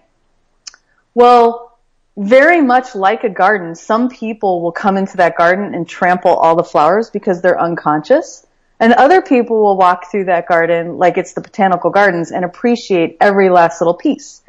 [1.13, 1.77] Well,
[2.17, 6.55] very much like a garden, some people will come into that garden and trample all
[6.55, 8.47] the flowers because they're unconscious.
[8.79, 13.17] And other people will walk through that garden like it's the botanical gardens and appreciate
[13.19, 14.41] every last little piece.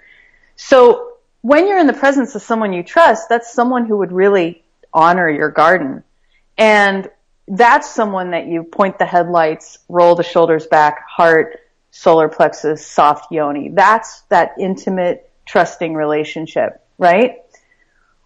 [0.57, 1.16] So
[1.47, 5.31] when you're in the presence of someone you trust, that's someone who would really honor
[5.31, 6.03] your garden.
[6.59, 7.09] And
[7.47, 11.61] that's someone that you point the headlights, roll the shoulders back, heart,
[11.93, 13.69] solar plexus, soft yoni.
[13.69, 17.37] That's that intimate, trusting relationship, right?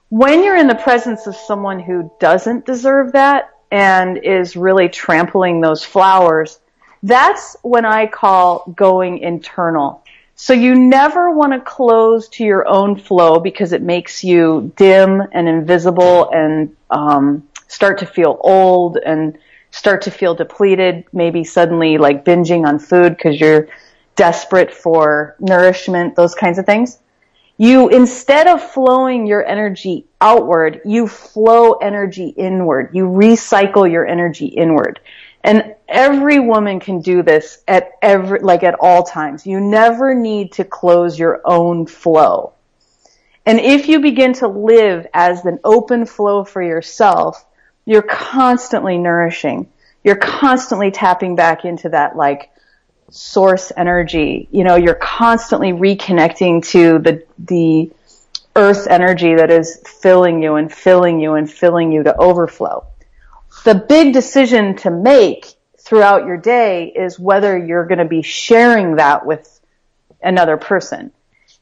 [0.09, 5.61] When you're in the presence of someone who doesn't deserve that and is really trampling
[5.61, 6.59] those flowers,
[7.03, 10.05] that's when I call going internal.
[10.43, 15.21] So you never want to close to your own flow because it makes you dim
[15.33, 19.37] and invisible and um, start to feel old and
[19.71, 21.05] start to feel depleted.
[21.13, 23.69] Maybe suddenly like binging on food because you're
[24.17, 26.99] desperate for nourishment, those kinds of things.
[27.59, 32.93] You, instead of flowing your energy outward, you flow energy inward.
[32.95, 35.01] You recycle your energy inward.
[35.45, 39.47] And every woman can do this at every, like at all times.
[39.47, 42.55] You never need to close your own flow.
[43.47, 47.45] And if you begin to live as an open flow for yourself,
[47.85, 49.69] you're constantly nourishing.
[50.05, 52.51] You're constantly tapping back into that like
[53.11, 54.49] source energy.
[54.51, 57.91] You know, you're constantly reconnecting to the, the
[58.57, 62.87] earth energy that is filling you and filling you and filling you to overflow.
[63.65, 65.47] The big decision to make
[65.91, 69.61] throughout your day is whether you're going to be sharing that with
[70.23, 71.11] another person.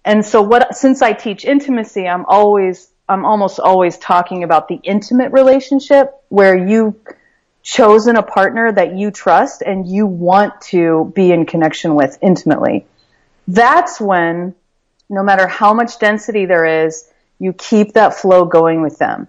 [0.05, 4.79] And so what, since I teach intimacy, I'm always, I'm almost always talking about the
[4.85, 6.95] intimate relationship where you've
[7.63, 12.85] chosen a partner that you trust and you want to be in connection with intimately.
[13.47, 14.55] That's when,
[15.09, 19.27] no matter how much density there is, you keep that flow going with them.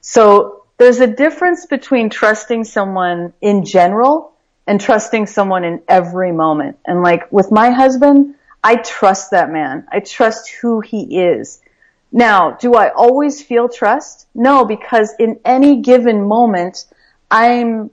[0.00, 4.31] So there's a difference between trusting someone in general
[4.66, 6.78] and trusting someone in every moment.
[6.86, 9.86] And like with my husband, I trust that man.
[9.90, 11.60] I trust who he is.
[12.12, 14.26] Now, do I always feel trust?
[14.34, 16.84] No, because in any given moment,
[17.30, 17.90] I'm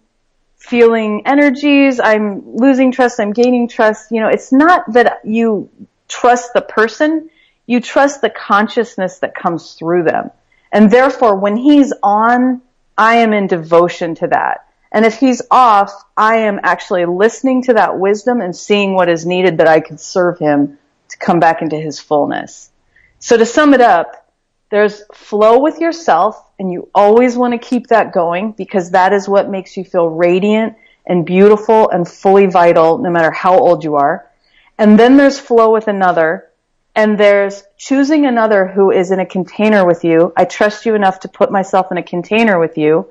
[0.57, 4.11] feeling energies, I'm losing trust, I'm gaining trust.
[4.11, 5.69] You know, it's not that you
[6.09, 7.29] trust the person,
[7.65, 10.31] you trust the consciousness that comes through them.
[10.71, 12.61] And therefore, when he's on,
[12.97, 14.67] I am in devotion to that.
[14.91, 19.25] And if he's off, I am actually listening to that wisdom and seeing what is
[19.25, 22.71] needed that I could serve him to come back into his fullness.
[23.19, 24.31] So to sum it up,
[24.69, 29.27] there's flow with yourself and you always want to keep that going because that is
[29.27, 30.75] what makes you feel radiant
[31.05, 34.29] and beautiful and fully vital no matter how old you are.
[34.77, 36.49] And then there's flow with another
[36.95, 40.33] and there's choosing another who is in a container with you.
[40.35, 43.07] I trust you enough to put myself in a container with you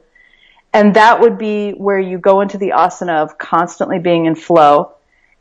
[0.78, 4.92] and that would be where you go into the asana of constantly being in flow.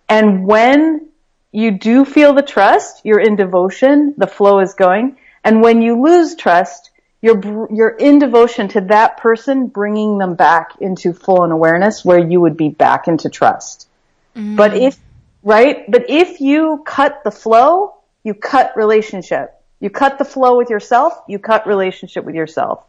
[0.09, 1.09] And when
[1.51, 5.17] you do feel the trust, you're in devotion, the flow is going.
[5.43, 6.89] And when you lose trust,
[7.21, 7.39] you're,
[7.71, 12.41] you're in devotion to that person, bringing them back into full and awareness where you
[12.41, 13.87] would be back into trust.
[14.35, 14.55] Mm.
[14.55, 14.97] But if,
[15.43, 15.85] right?
[15.87, 19.53] But if you cut the flow, you cut relationship.
[19.81, 22.83] You cut the flow with yourself, you cut relationship with yourself.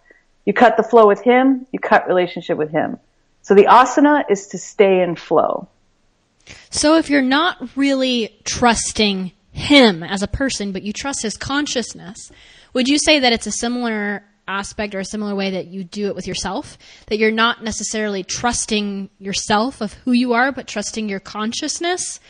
[0.48, 2.98] You cut the flow with him, you cut relationship with him.
[3.42, 5.68] So the asana is to stay in flow.
[6.70, 12.32] So if you're not really trusting him as a person, but you trust his consciousness,
[12.72, 16.06] would you say that it's a similar aspect or a similar way that you do
[16.06, 16.78] it with yourself?
[17.08, 22.20] That you're not necessarily trusting yourself of who you are, but trusting your consciousness?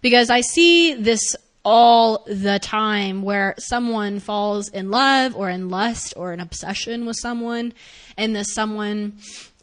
[0.00, 1.36] Because I see this
[1.70, 7.16] all the time where someone falls in love or in lust or an obsession with
[7.20, 7.74] someone
[8.16, 9.12] and this someone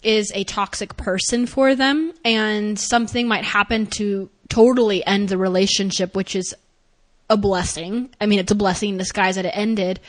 [0.04, 6.16] is a toxic person for them and something might happen to totally end the relationship
[6.16, 6.54] which is
[7.28, 8.14] a blessing.
[8.22, 10.00] I mean, it's a blessing in disguise that it ended.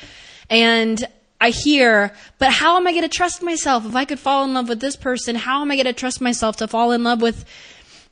[0.51, 1.03] And
[1.41, 3.87] I hear, but how am I going to trust myself?
[3.87, 6.21] If I could fall in love with this person, how am I going to trust
[6.21, 7.47] myself to fall in love with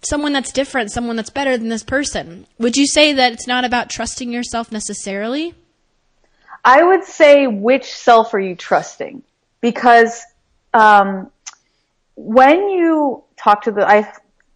[0.06, 2.46] someone that's different, someone that's better than this person.
[2.58, 5.54] Would you say that it's not about trusting yourself necessarily?
[6.64, 9.22] I would say which self are you trusting?
[9.60, 10.22] Because
[10.72, 11.30] um,
[12.16, 14.10] when you talk to the, I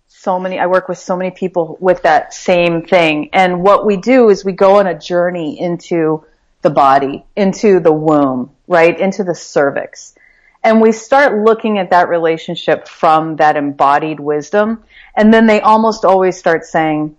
[0.06, 3.96] so many, I work with so many people with that same thing, and what we
[3.96, 6.24] do is we go on a journey into
[6.62, 10.14] the body, into the womb, right, into the cervix.
[10.62, 14.82] And we start looking at that relationship from that embodied wisdom.
[15.16, 17.16] And then they almost always start saying,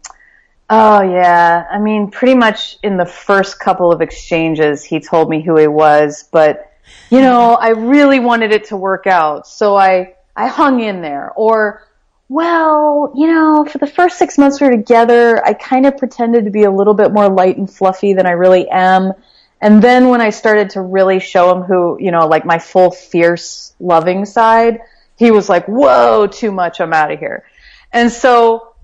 [0.70, 5.42] Oh yeah, I mean, pretty much in the first couple of exchanges, he told me
[5.42, 6.72] who he was, but
[7.10, 11.32] you know, I really wanted it to work out, so I, I hung in there.
[11.36, 11.88] Or,
[12.28, 16.46] well, you know, for the first six months we were together, I kind of pretended
[16.46, 19.14] to be a little bit more light and fluffy than I really am.
[19.62, 22.92] And then when I started to really show him who, you know, like my full
[22.92, 24.80] fierce loving side,
[25.18, 27.46] he was like, whoa, too much, I'm out of here.
[27.92, 28.76] And so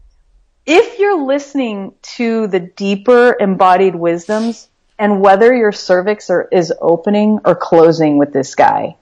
[0.65, 4.67] if you're listening to the deeper embodied wisdoms
[4.99, 8.95] and whether your cervix are, is opening or closing with this guy,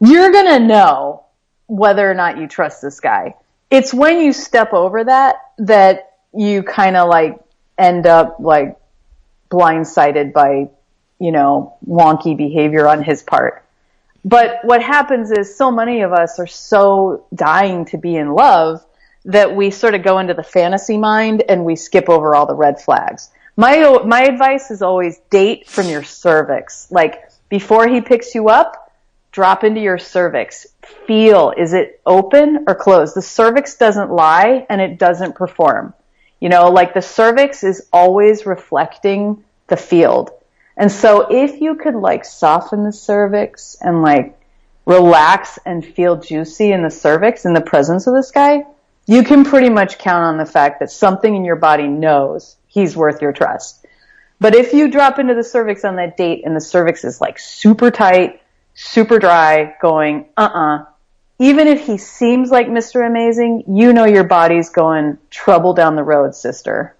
[0.00, 1.24] you're gonna know
[1.66, 3.34] whether or not you trust this guy.
[3.70, 7.38] It's when you step over that that you kind of like
[7.78, 8.76] end up like
[9.50, 10.68] blindsided by
[11.22, 13.64] you know, wonky behavior on his part.
[14.24, 18.84] But what happens is so many of us are so dying to be in love
[19.24, 22.56] that we sort of go into the fantasy mind and we skip over all the
[22.56, 23.30] red flags.
[23.56, 26.90] My, my advice is always date from your cervix.
[26.90, 28.92] Like before he picks you up,
[29.30, 30.66] drop into your cervix.
[31.06, 33.14] Feel, is it open or closed?
[33.14, 35.94] The cervix doesn't lie and it doesn't perform.
[36.40, 40.32] You know, like the cervix is always reflecting the field.
[40.76, 44.38] And so if you could like soften the cervix and like
[44.86, 48.64] relax and feel juicy in the cervix in the presence of this guy,
[49.06, 52.96] you can pretty much count on the fact that something in your body knows he's
[52.96, 53.84] worth your trust.
[54.40, 57.38] But if you drop into the cervix on that date and the cervix is like
[57.38, 58.40] super tight,
[58.74, 60.84] super dry, going, uh-uh,
[61.38, 63.06] even if he seems like Mr.
[63.06, 66.96] Amazing, you know your body's going trouble down the road, sister.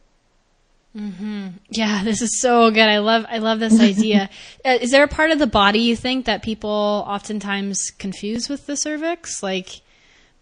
[0.97, 1.49] Mm-hmm.
[1.71, 2.89] Yeah, this is so good.
[2.89, 4.29] I love I love this idea.
[4.65, 8.67] uh, is there a part of the body you think that people oftentimes confuse with
[8.67, 9.43] the cervix?
[9.43, 9.81] Like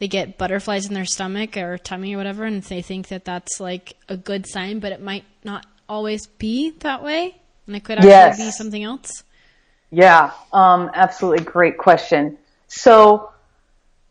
[0.00, 3.60] they get butterflies in their stomach or tummy or whatever, and they think that that's
[3.60, 7.36] like a good sign, but it might not always be that way,
[7.66, 8.38] and it could actually yes.
[8.38, 9.22] be something else.
[9.90, 12.38] Yeah, um, absolutely great question.
[12.68, 13.30] So,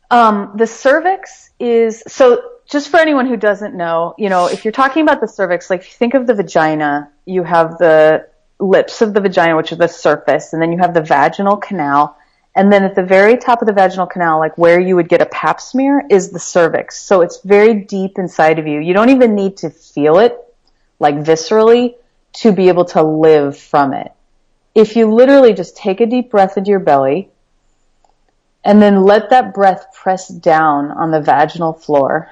[0.10, 4.72] um, the cervix is so just for anyone who doesn't know, you know, if you're
[4.72, 8.28] talking about the cervix, like if you think of the vagina, you have the
[8.60, 12.16] lips of the vagina, which are the surface, and then you have the vaginal canal.
[12.56, 15.22] And then at the very top of the vaginal canal, like where you would get
[15.22, 17.00] a pap smear, is the cervix.
[17.02, 18.80] So it's very deep inside of you.
[18.80, 20.38] You don't even need to feel it,
[21.00, 21.96] like viscerally,
[22.34, 24.12] to be able to live from it.
[24.76, 27.30] If you literally just take a deep breath into your belly,
[28.70, 32.30] And then let that breath press down on the vaginal floor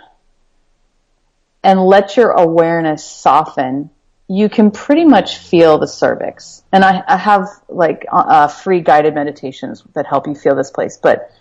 [1.64, 3.90] and let your awareness soften.
[4.28, 6.62] You can pretty much feel the cervix.
[6.72, 10.70] And I, I have like uh, uh free guided meditations that help you feel this
[10.70, 10.98] place.
[10.98, 11.32] But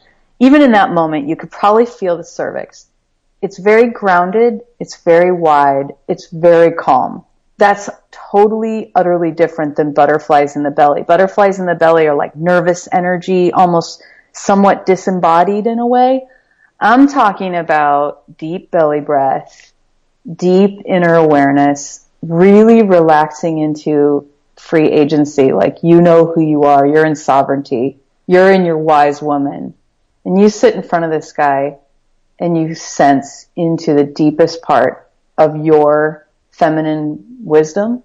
[0.40, 2.86] even in that moment, you could probably feel the cervix.
[3.42, 4.62] It's very grounded.
[4.80, 5.92] It's very wide.
[6.08, 7.26] It's very calm.
[7.58, 11.02] That's totally, utterly different than butterflies in the belly.
[11.02, 14.02] Butterflies in the belly are like nervous energy, almost
[14.36, 16.26] somewhat disembodied in a way.
[16.78, 19.72] I'm talking about deep belly breath,
[20.32, 25.52] deep inner awareness, really relaxing into free agency.
[25.52, 26.86] Like you know who you are.
[26.86, 27.98] You're in sovereignty.
[28.26, 29.74] You're in your wise woman.
[30.24, 31.78] And you sit in front of this guy
[32.38, 38.02] and you sense into the deepest part of your feminine wisdom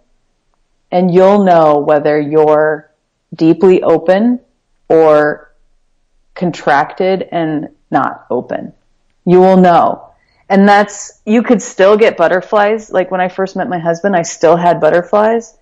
[0.91, 2.91] and you'll know whether you're
[3.33, 4.39] deeply open
[4.89, 5.50] or
[6.35, 8.73] contracted and not open.
[9.25, 10.11] You will know.
[10.49, 12.91] And that's, you could still get butterflies.
[12.91, 15.57] Like when I first met my husband, I still had butterflies,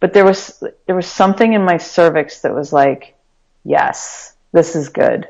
[0.00, 3.14] but there was, there was something in my cervix that was like,
[3.64, 5.28] yes, this is good.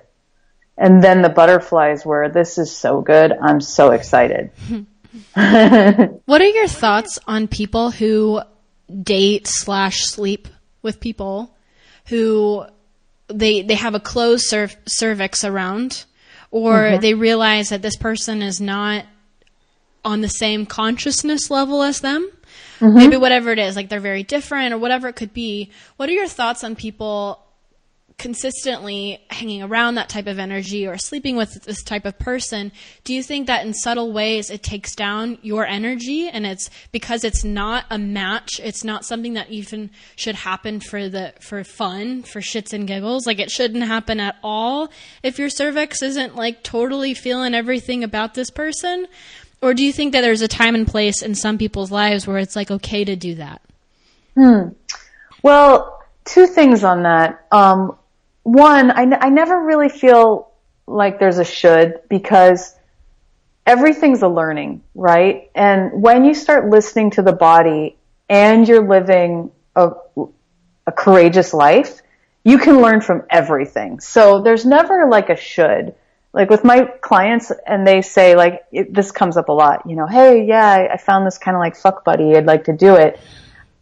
[0.78, 3.32] And then the butterflies were, this is so good.
[3.32, 4.50] I'm so excited.
[5.34, 8.40] what are your thoughts on people who
[9.02, 10.48] date slash sleep
[10.80, 11.54] with people
[12.06, 12.64] who
[13.32, 16.04] they they have a closed cerv- cervix around,
[16.50, 17.00] or mm-hmm.
[17.00, 19.04] they realize that this person is not
[20.04, 22.30] on the same consciousness level as them.
[22.80, 22.96] Mm-hmm.
[22.96, 25.70] Maybe whatever it is, like they're very different or whatever it could be.
[25.96, 27.41] What are your thoughts on people
[28.18, 32.72] consistently hanging around that type of energy or sleeping with this type of person,
[33.04, 37.24] do you think that in subtle ways it takes down your energy and it's because
[37.24, 42.22] it's not a match, it's not something that even should happen for the for fun,
[42.22, 43.26] for shits and giggles.
[43.26, 44.90] Like it shouldn't happen at all
[45.22, 49.06] if your cervix isn't like totally feeling everything about this person?
[49.60, 52.38] Or do you think that there's a time and place in some people's lives where
[52.38, 53.62] it's like okay to do that?
[54.34, 54.70] Hmm.
[55.42, 57.46] Well, two things on that.
[57.52, 57.96] Um,
[58.42, 60.50] one, I, n- I never really feel
[60.86, 62.74] like there's a should because
[63.66, 65.50] everything's a learning, right?
[65.54, 67.96] And when you start listening to the body
[68.28, 69.92] and you're living a,
[70.86, 72.02] a courageous life,
[72.44, 74.00] you can learn from everything.
[74.00, 75.94] So there's never like a should.
[76.32, 79.96] Like with my clients and they say like, it, this comes up a lot, you
[79.96, 82.34] know, hey, yeah, I, I found this kind of like fuck buddy.
[82.34, 83.20] I'd like to do it.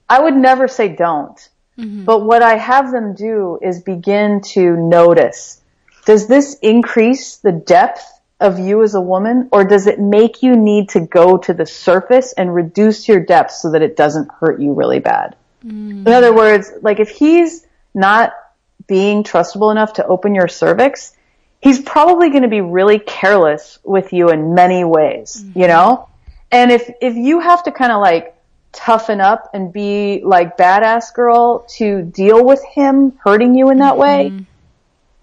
[0.08, 1.48] I would never say don't
[1.78, 2.04] Mm-hmm.
[2.04, 5.60] But what I have them do is begin to notice,
[6.04, 8.04] does this increase the depth
[8.40, 11.66] of you as a woman or does it make you need to go to the
[11.66, 15.36] surface and reduce your depth so that it doesn't hurt you really bad?
[15.64, 16.06] Mm.
[16.06, 18.32] In other words, like if he's not
[18.86, 21.14] being trustable enough to open your cervix,
[21.60, 25.60] he's probably going to be really careless with you in many ways, mm-hmm.
[25.60, 26.08] you know?
[26.50, 28.34] And if, if you have to kind of like
[28.72, 33.94] toughen up and be like badass girl to deal with him hurting you in that
[33.94, 34.38] mm-hmm.
[34.38, 34.46] way,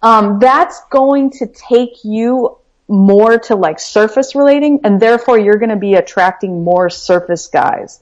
[0.02, 5.70] um, that's going to take you more to like surface relating and therefore you're going
[5.70, 8.00] to be attracting more surface guys.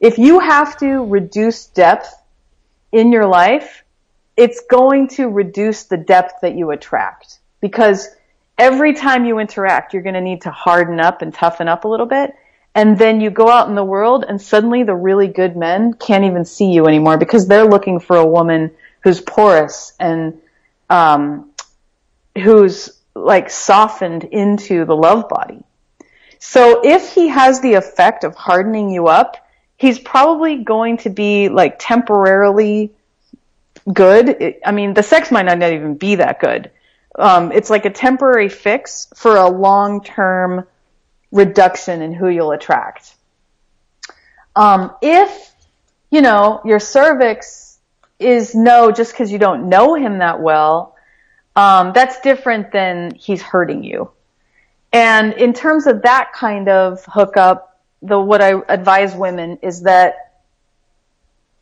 [0.00, 2.14] If you have to reduce depth
[2.92, 3.84] in your life,
[4.36, 8.08] it's going to reduce the depth that you attract because
[8.56, 11.88] every time you interact, you're going to need to harden up and toughen up a
[11.88, 12.34] little bit.
[12.78, 16.22] And then you go out in the world and suddenly the really good men can't
[16.22, 18.70] even see you anymore because they're looking for a woman
[19.00, 20.40] who's porous and,
[20.88, 21.50] um,
[22.40, 25.64] who's like softened into the love body.
[26.38, 29.44] So if he has the effect of hardening you up,
[29.76, 32.92] he's probably going to be like temporarily
[33.92, 34.54] good.
[34.64, 36.70] I mean, the sex might not even be that good.
[37.16, 40.64] Um, it's like a temporary fix for a long term
[41.30, 43.14] reduction in who you'll attract.
[44.56, 45.52] Um, if,
[46.10, 47.78] you know, your cervix
[48.18, 50.96] is no just because you don't know him that well,
[51.54, 54.10] um, that's different than he's hurting you.
[54.92, 60.32] And in terms of that kind of hookup, the what I advise women is that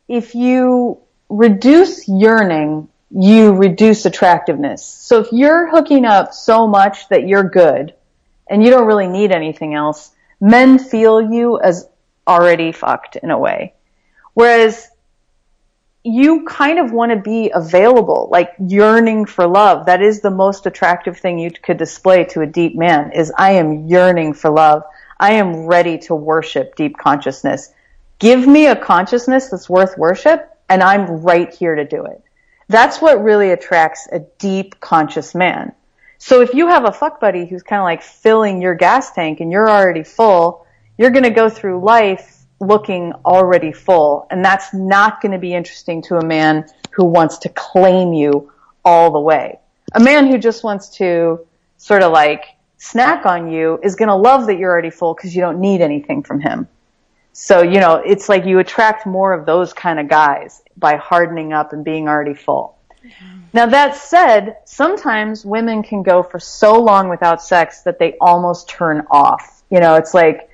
[0.07, 0.99] if you
[1.29, 4.85] reduce yearning, you reduce attractiveness.
[4.85, 7.93] So if you're hooking up so much that you're good,
[8.49, 11.87] and you don't really need anything else, men feel you as
[12.27, 13.73] already fucked in a way.
[14.33, 14.89] Whereas
[16.03, 19.87] you kind of want to be available, like yearning for love.
[19.87, 23.53] That is the most attractive thing you could display to a deep man is I
[23.53, 24.83] am yearning for love.
[25.19, 27.73] I am ready to worship deep consciousness.
[28.19, 32.23] Give me a consciousness that's worth worship and I'm right here to do it.
[32.69, 35.73] That's what really attracts a deep conscious man.
[36.17, 39.39] So if you have a fuck buddy who's kind of like filling your gas tank
[39.39, 40.65] and you're already full,
[40.97, 44.27] you're going to go through life looking already full.
[44.31, 48.51] And that's not going to be interesting to a man who wants to claim you
[48.83, 49.59] all the way.
[49.93, 51.45] A man who just wants to
[51.77, 52.45] sort of like
[52.77, 55.81] snack on you is going to love that you're already full because you don't need
[55.81, 56.67] anything from him.
[57.33, 61.53] So, you know, it's like you attract more of those kind of guys by hardening
[61.53, 62.75] up and being already full.
[63.05, 63.39] Mm-hmm.
[63.57, 68.69] Now that said, sometimes women can go for so long without sex that they almost
[68.69, 69.63] turn off.
[69.71, 70.47] You know, it's like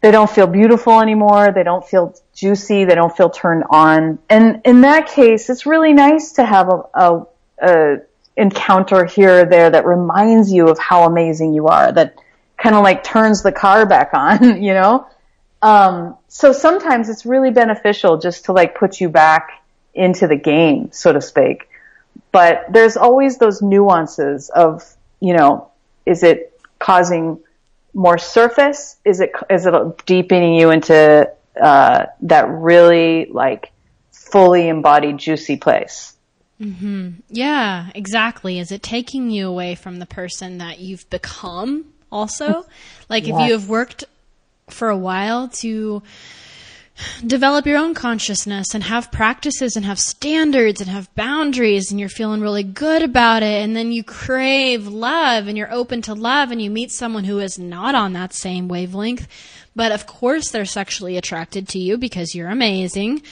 [0.00, 4.20] they don't feel beautiful anymore, they don't feel juicy, they don't feel turned on.
[4.30, 7.26] And in that case, it's really nice to have a, a,
[7.60, 7.96] a
[8.36, 12.14] encounter here or there that reminds you of how amazing you are, that
[12.56, 15.04] kind of like turns the car back on, you know?
[15.62, 20.92] Um, so sometimes it's really beneficial just to like put you back into the game,
[20.92, 21.70] so to speak.
[22.32, 24.82] But there's always those nuances of,
[25.20, 25.70] you know,
[26.06, 27.38] is it causing
[27.94, 28.96] more surface?
[29.04, 33.70] Is it, is it deepening you into, uh, that really like
[34.10, 36.14] fully embodied juicy place?
[36.60, 37.10] Mm-hmm.
[37.28, 38.58] Yeah, exactly.
[38.58, 42.64] Is it taking you away from the person that you've become also?
[43.08, 44.04] like if you have worked
[44.70, 46.02] for a while to
[47.26, 52.08] develop your own consciousness and have practices and have standards and have boundaries and you're
[52.08, 56.50] feeling really good about it and then you crave love and you're open to love
[56.50, 59.26] and you meet someone who is not on that same wavelength
[59.76, 63.22] but of course they're sexually attracted to you because you're amazing.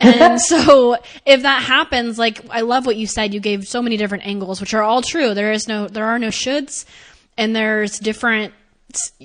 [0.00, 3.96] and so if that happens, like I love what you said, you gave so many
[3.96, 5.34] different angles, which are all true.
[5.34, 6.84] There is no, there are no shoulds
[7.38, 8.52] and there's different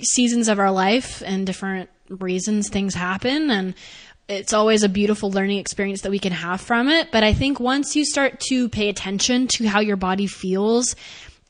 [0.00, 1.88] seasons of our life and different
[2.20, 3.74] reasons things happen and
[4.28, 7.10] it's always a beautiful learning experience that we can have from it.
[7.10, 10.96] But I think once you start to pay attention to how your body feels,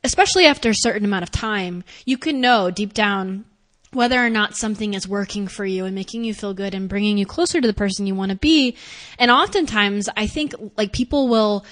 [0.02, 3.44] especially after a certain amount of time, you can know deep down
[3.92, 7.18] whether or not something is working for you and making you feel good and bringing
[7.18, 8.74] you closer to the person you want to be.
[9.18, 11.64] And oftentimes I think like people will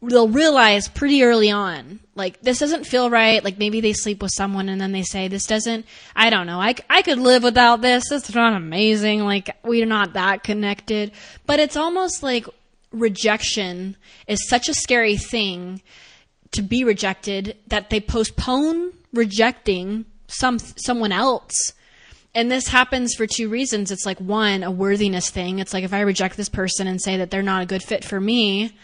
[0.00, 3.42] they'll realize pretty early on, like, this doesn't feel right.
[3.42, 6.60] Like, maybe they sleep with someone and then they say, this doesn't, I don't know,
[6.60, 8.10] I, I could live without this.
[8.12, 9.24] It's not amazing.
[9.24, 11.12] Like, we're not that connected.
[11.46, 12.46] But it's almost like
[12.92, 13.96] rejection
[14.26, 15.82] is such a scary thing
[16.52, 21.72] to be rejected that they postpone rejecting some, someone else.
[22.34, 23.90] And this happens for two reasons.
[23.90, 25.58] It's like one, a worthiness thing.
[25.58, 28.04] It's like if I reject this person and say that they're not a good fit
[28.04, 28.76] for me,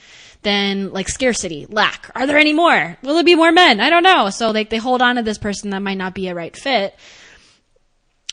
[0.45, 2.11] then like scarcity, lack.
[2.15, 2.97] Are there any more?
[3.03, 3.81] Will there be more men?
[3.81, 4.31] I don't know.
[4.31, 6.95] So like they hold on to this person that might not be a right fit.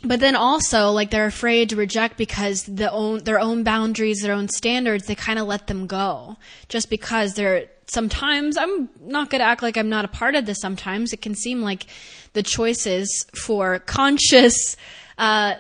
[0.04, 4.34] But then also like they're afraid to reject because the own their own boundaries, their
[4.34, 6.38] own standards, they kind of let them go
[6.70, 10.46] just because they're sometimes I'm not going to act like I'm not a part of
[10.46, 11.14] this sometimes.
[11.14, 11.86] It can seem like
[12.34, 14.76] the choices for conscious
[15.18, 15.56] uh,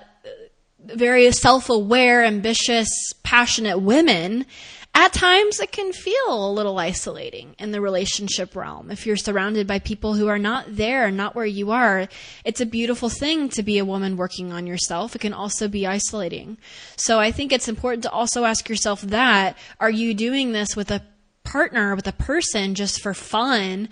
[0.83, 2.89] very self-aware, ambitious,
[3.23, 4.45] passionate women
[4.93, 8.91] at times it can feel a little isolating in the relationship realm.
[8.91, 12.09] If you're surrounded by people who are not there, not where you are,
[12.43, 15.15] it's a beautiful thing to be a woman working on yourself.
[15.15, 16.57] It can also be isolating.
[16.97, 20.91] So I think it's important to also ask yourself that, are you doing this with
[20.91, 21.03] a
[21.45, 23.87] partner, with a person just for fun,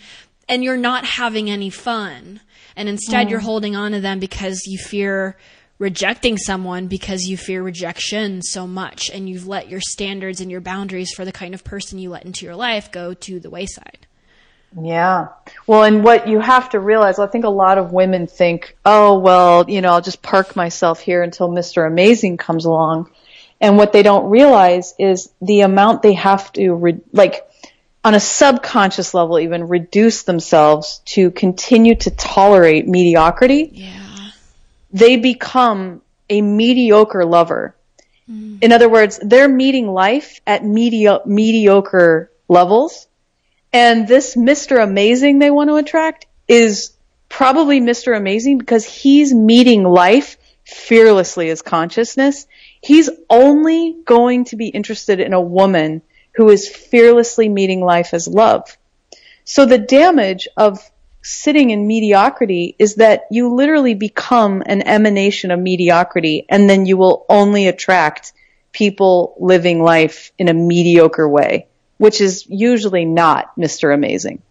[0.49, 2.41] and you're not having any fun?
[2.75, 3.29] And instead mm.
[3.31, 5.37] you're holding on to them because you fear
[5.79, 10.61] rejecting someone because you fear rejection so much and you've let your standards and your
[10.61, 14.05] boundaries for the kind of person you let into your life go to the wayside.
[14.79, 15.29] Yeah.
[15.65, 19.17] Well, and what you have to realize, I think a lot of women think, oh,
[19.17, 21.87] well, you know, I'll just park myself here until Mr.
[21.87, 23.09] Amazing comes along.
[23.59, 27.45] And what they don't realize is the amount they have to, re- like,
[28.03, 33.71] on a subconscious level even reduce themselves to continue to tolerate mediocrity.
[33.73, 33.98] Yeah
[34.91, 37.75] they become a mediocre lover.
[38.29, 38.63] Mm.
[38.63, 43.07] In other words, they're meeting life at medio- mediocre levels.
[43.71, 44.81] And this Mr.
[44.81, 46.91] Amazing they want to attract is
[47.27, 48.17] probably Mr.
[48.17, 52.47] Amazing because he's meeting life fearlessly as consciousness.
[52.81, 56.01] He's only going to be interested in a woman
[56.35, 58.77] who is fearlessly meeting life as love.
[59.43, 60.79] So the damage of
[61.21, 66.97] sitting in mediocrity is that you literally become an emanation of mediocrity and then you
[66.97, 68.33] will only attract
[68.71, 71.67] people living life in a mediocre way,
[71.97, 73.93] which is usually not Mr.
[73.93, 74.41] Amazing.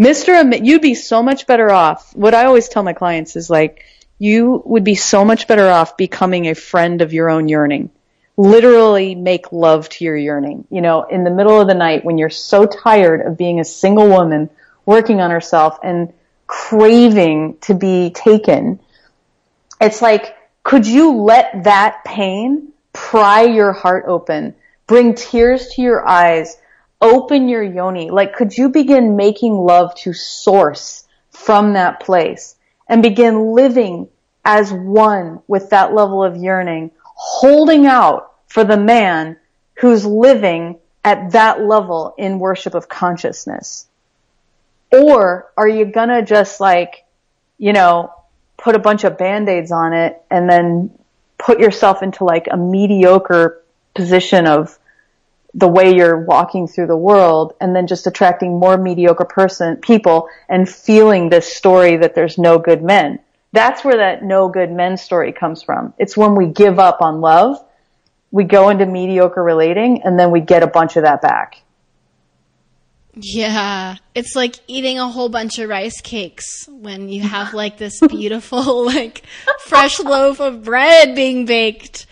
[0.00, 0.28] Mr.
[0.28, 2.14] Am- you'd be so much better off.
[2.14, 3.84] What I always tell my clients is like,
[4.18, 7.90] you would be so much better off becoming a friend of your own yearning.
[8.36, 10.66] Literally make love to your yearning.
[10.70, 13.64] You know, in the middle of the night when you're so tired of being a
[13.64, 14.50] single woman
[14.88, 16.14] working on herself and
[16.46, 18.80] craving to be taken.
[19.82, 24.54] It's like, could you let that pain pry your heart open,
[24.86, 26.56] bring tears to your eyes,
[27.02, 28.08] open your yoni?
[28.08, 32.56] Like, could you begin making love to source from that place
[32.88, 34.08] and begin living
[34.42, 39.36] as one with that level of yearning, holding out for the man
[39.74, 43.87] who's living at that level in worship of consciousness?
[44.92, 47.04] Or are you gonna just like,
[47.58, 48.12] you know,
[48.56, 50.90] put a bunch of band-aids on it and then
[51.38, 53.62] put yourself into like a mediocre
[53.94, 54.78] position of
[55.54, 60.28] the way you're walking through the world and then just attracting more mediocre person people
[60.48, 63.18] and feeling this story that there's no good men.
[63.52, 65.94] That's where that no good men story comes from.
[65.98, 67.64] It's when we give up on love,
[68.30, 71.62] we go into mediocre relating and then we get a bunch of that back.
[73.20, 78.00] Yeah, it's like eating a whole bunch of rice cakes when you have like this
[78.00, 79.22] beautiful, like
[79.66, 82.06] fresh loaf of bread being baked.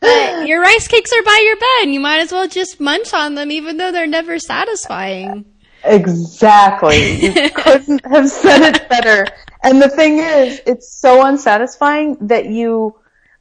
[0.00, 1.92] But your rice cakes are by your bed.
[1.92, 5.44] You might as well just munch on them, even though they're never satisfying.
[5.84, 7.16] Exactly.
[7.36, 9.26] You couldn't have said it better.
[9.62, 12.94] And the thing is, it's so unsatisfying that you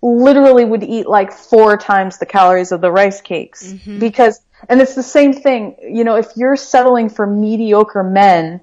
[0.06, 3.97] literally would eat like four times the calories of the rice cakes mm-hmm.
[3.99, 4.39] because
[4.70, 5.76] and it's the same thing.
[5.82, 8.62] You know, if you're settling for mediocre men,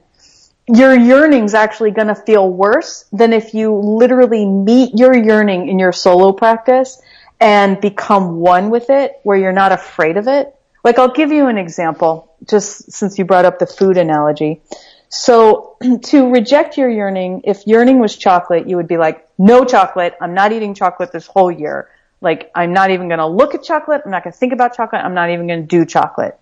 [0.68, 5.78] your yearning's actually going to feel worse than if you literally meet your yearning in
[5.78, 7.00] your solo practice
[7.40, 10.54] and become one with it where you're not afraid of it.
[10.84, 14.62] Like I'll give you an example just since you brought up the food analogy.
[15.08, 20.14] So to reject your yearning, if yearning was chocolate, you would be like, no chocolate.
[20.20, 21.90] I'm not eating chocolate this whole year.
[22.20, 24.02] Like, I'm not even going to look at chocolate.
[24.04, 25.04] I'm not going to think about chocolate.
[25.04, 26.38] I'm not even going to do chocolate.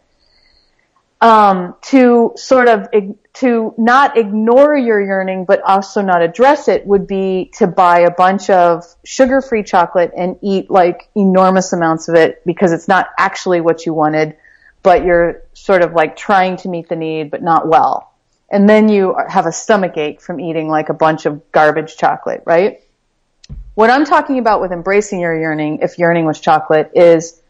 [1.22, 2.88] Um, to sort of,
[3.34, 8.10] to not ignore your yearning, but also not address it would be to buy a
[8.10, 13.62] bunch of sugar-free chocolate and eat like enormous amounts of it because it's not actually
[13.62, 14.36] what you wanted,
[14.82, 18.12] but you're sort of like trying to meet the need, but not well.
[18.50, 22.42] And then you have a stomach ache from eating like a bunch of garbage chocolate,
[22.44, 22.80] right?
[23.74, 27.40] What I'm talking about with embracing your yearning, if yearning was chocolate, is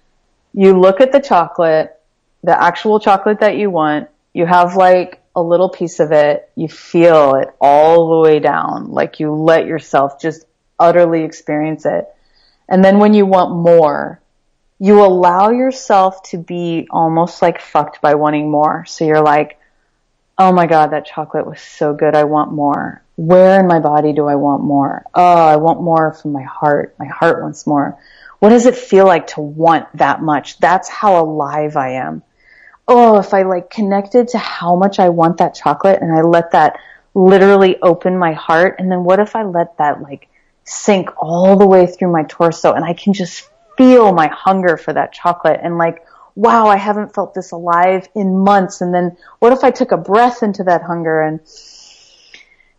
[0.52, 1.98] you look at the chocolate,
[2.42, 6.68] the actual chocolate that you want, you have like a little piece of it, you
[6.68, 10.44] feel it all the way down, like you let yourself just
[10.78, 12.06] utterly experience it.
[12.68, 14.20] And then when you want more,
[14.78, 18.84] you allow yourself to be almost like fucked by wanting more.
[18.86, 19.59] So you're like,
[20.40, 24.14] oh my god, that chocolate was so good, I want more where in my body
[24.14, 25.04] do I want more?
[25.14, 26.94] Oh, I want more from my heart.
[26.98, 27.98] My heart wants more.
[28.38, 30.58] What does it feel like to want that much?
[30.58, 32.22] That's how alive I am.
[32.88, 36.52] Oh, if I like connected to how much I want that chocolate and I let
[36.52, 36.78] that
[37.14, 38.76] literally open my heart.
[38.78, 40.30] And then what if I let that like
[40.64, 44.94] sink all the way through my torso and I can just feel my hunger for
[44.94, 46.02] that chocolate and like,
[46.40, 48.80] wow, I haven't felt this alive in months.
[48.80, 51.38] And then what if I took a breath into that hunger and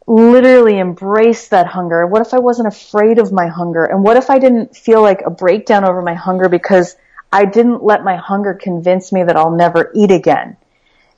[0.07, 2.07] literally embrace that hunger?
[2.07, 3.86] What if I wasn't afraid of my hunger?
[3.86, 6.95] And what if I didn't feel like a breakdown over my hunger because
[7.32, 10.57] I didn't let my hunger convince me that I'll never eat again?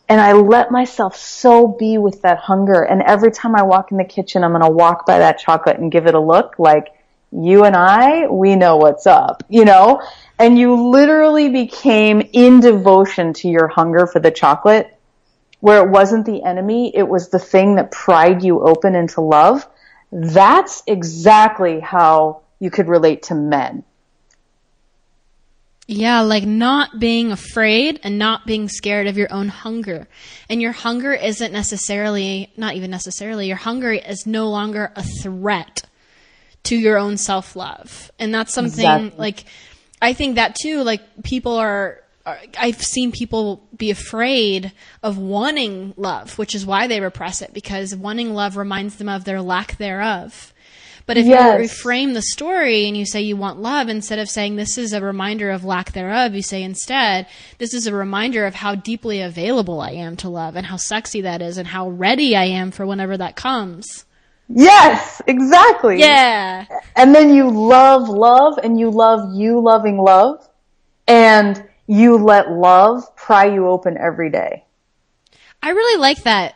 [0.09, 2.83] And I let myself so be with that hunger.
[2.83, 5.79] And every time I walk in the kitchen, I'm going to walk by that chocolate
[5.79, 6.89] and give it a look like,
[7.31, 10.01] you and I, we know what's up, you know?
[10.43, 14.93] And you literally became in devotion to your hunger for the chocolate
[15.61, 19.65] where it wasn't the enemy, it was the thing that pried you open into love,
[20.11, 23.85] that's exactly how you could relate to men.
[25.87, 30.09] Yeah, like not being afraid and not being scared of your own hunger.
[30.49, 35.83] And your hunger isn't necessarily, not even necessarily, your hunger is no longer a threat
[36.63, 38.11] to your own self love.
[38.19, 39.17] And that's something exactly.
[39.17, 39.45] like,
[40.03, 46.37] I think that too, like people are I've seen people be afraid of wanting love,
[46.37, 50.53] which is why they repress it because wanting love reminds them of their lack thereof.
[51.05, 51.59] But if yes.
[51.59, 54.93] you reframe the story and you say you want love instead of saying this is
[54.93, 57.27] a reminder of lack thereof, you say instead,
[57.57, 61.19] this is a reminder of how deeply available I am to love and how sexy
[61.21, 64.05] that is and how ready I am for whenever that comes.
[64.49, 65.99] Yes, exactly.
[65.99, 66.65] Yeah.
[66.95, 70.47] And then you love love and you love you loving love.
[71.07, 74.63] And you let love pry you open every day.
[75.61, 76.55] I really like that.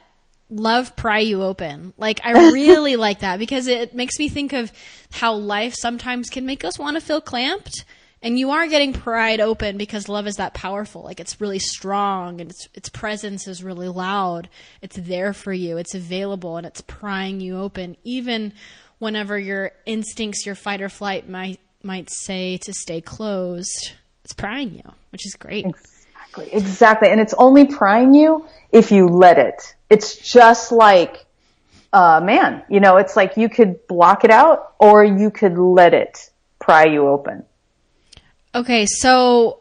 [0.50, 1.94] Love pry you open.
[1.98, 4.72] Like, I really like that because it makes me think of
[5.12, 7.84] how life sometimes can make us want to feel clamped
[8.28, 11.02] And you are getting pried open because love is that powerful.
[11.02, 14.50] Like it's really strong and its its presence is really loud.
[14.82, 15.78] It's there for you.
[15.78, 18.52] It's available and it's prying you open even
[19.00, 23.94] whenever your instincts, your fight or flight might might say to stay closed.
[24.26, 25.66] It's prying you, which is great.
[25.66, 26.50] Exactly.
[26.52, 27.08] Exactly.
[27.08, 29.74] And it's only prying you if you let it.
[29.90, 31.26] It's just like
[31.94, 35.94] uh man, you know, it's like you could block it out or you could let
[35.94, 37.46] it pry you open.
[38.58, 39.60] Okay, so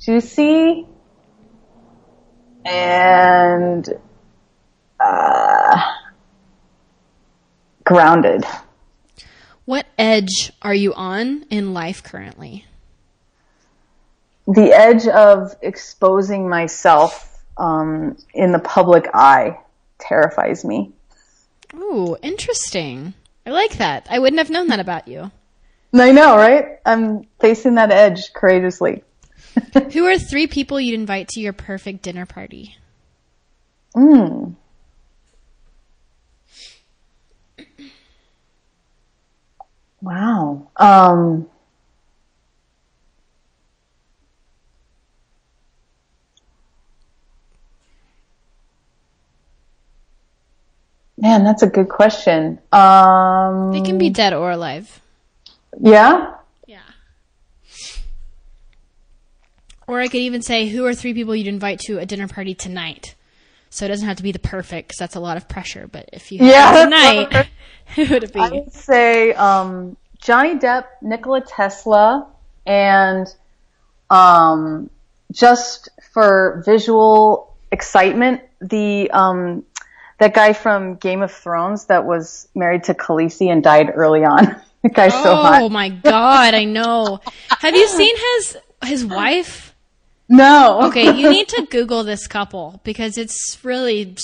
[0.00, 0.86] juicy,
[2.64, 3.88] and,
[4.98, 5.76] uh,
[7.84, 8.44] grounded.
[9.64, 12.66] What edge are you on in life currently?
[14.48, 19.58] The edge of exposing myself, um, in the public eye
[19.98, 20.92] terrifies me.
[21.74, 23.14] Ooh, interesting.
[23.46, 24.06] I like that.
[24.10, 25.30] I wouldn't have known that about you.
[25.94, 26.78] I know, right?
[26.86, 29.04] I'm facing that edge courageously.
[29.92, 32.76] Who are three people you'd invite to your perfect dinner party?
[33.94, 34.54] Mm.
[40.02, 40.68] Wow.
[40.76, 41.48] Um,
[51.16, 52.58] man, that's a good question.
[52.72, 55.00] Um, They can be dead or alive.
[55.80, 56.34] yeah.
[56.66, 56.78] Yeah.
[59.86, 62.54] Or I could even say, who are three people you'd invite to a dinner party
[62.54, 63.14] tonight?
[63.72, 65.88] So it doesn't have to be the perfect, because that's a lot of pressure.
[65.90, 67.48] But if you Yeah, have that's tonight,
[67.96, 68.38] who would it be?
[68.38, 72.28] I would say um, Johnny Depp, Nikola Tesla,
[72.66, 73.26] and
[74.10, 74.90] um,
[75.32, 79.64] just for visual excitement, the um,
[80.18, 84.44] that guy from Game of Thrones that was married to Khaleesi and died early on.
[84.82, 85.62] that guy's so hot.
[85.62, 87.20] Oh my god, I know.
[87.48, 89.71] Have you seen his his wife?
[90.32, 90.84] No.
[90.84, 94.16] Okay, you need to Google this couple because it's really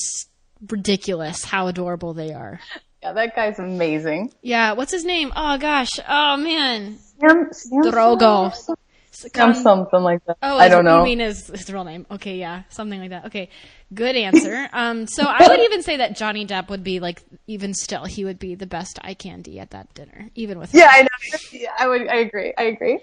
[0.67, 2.61] ridiculous how adorable they are.
[3.03, 4.33] Yeah, that guy's amazing.
[4.41, 5.33] Yeah, what's his name?
[5.37, 8.55] Oh gosh, oh man, Sam, Sam Drogo.
[9.11, 10.39] Sam something like that.
[10.43, 10.99] Oh, I don't know.
[10.99, 12.07] You mean his, his real name?
[12.11, 13.27] Okay, yeah, something like that.
[13.27, 13.51] Okay,
[13.93, 14.69] good answer.
[14.73, 18.25] um, so I would even say that Johnny Depp would be like, even still, he
[18.25, 20.73] would be the best eye candy at that dinner, even with.
[20.73, 21.39] yeah, I know.
[21.53, 22.09] Yeah, I would.
[22.09, 22.55] I agree.
[22.57, 23.01] I agree.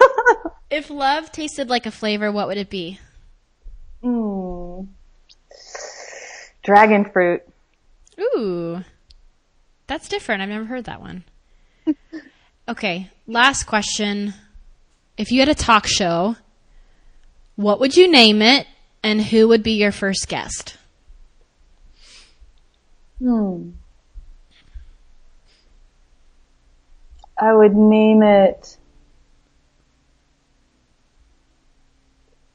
[0.70, 3.00] If love tasted like a flavor, what would it be?
[4.04, 4.86] Mm.
[6.62, 7.42] Dragon fruit.
[8.20, 8.84] Ooh,
[9.88, 10.42] that's different.
[10.42, 11.24] I've never heard that one.
[12.70, 14.32] Okay, last question.
[15.16, 16.36] If you had a talk show,
[17.56, 18.68] what would you name it,
[19.02, 20.76] and who would be your first guest?
[23.18, 23.70] Hmm.
[27.36, 28.76] I would name it.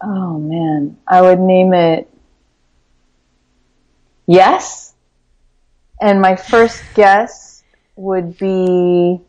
[0.08, 2.08] Oh man, I would name it.
[4.28, 4.94] Yes.
[6.00, 7.64] And my first guess
[7.96, 9.20] would be.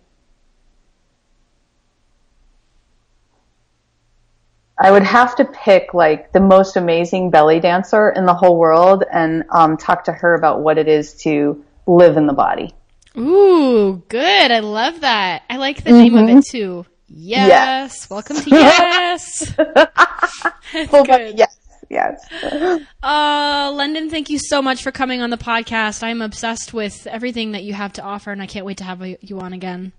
[4.78, 9.04] I would have to pick like the most amazing belly dancer in the whole world
[9.10, 12.74] and um, talk to her about what it is to live in the body.
[13.16, 14.50] Ooh, good.
[14.50, 15.44] I love that.
[15.48, 16.84] I like the name of it too.
[17.08, 17.48] Yes.
[17.48, 18.10] Yes.
[18.10, 19.50] Welcome to Yes.
[20.90, 21.38] Full good.
[21.38, 21.56] yes,
[21.88, 22.26] yes.
[23.02, 26.02] Uh, Londin, thank you so much for coming on the podcast.
[26.02, 29.04] I'm obsessed with everything that you have to offer, and I can't wait to have
[29.06, 29.92] you on again.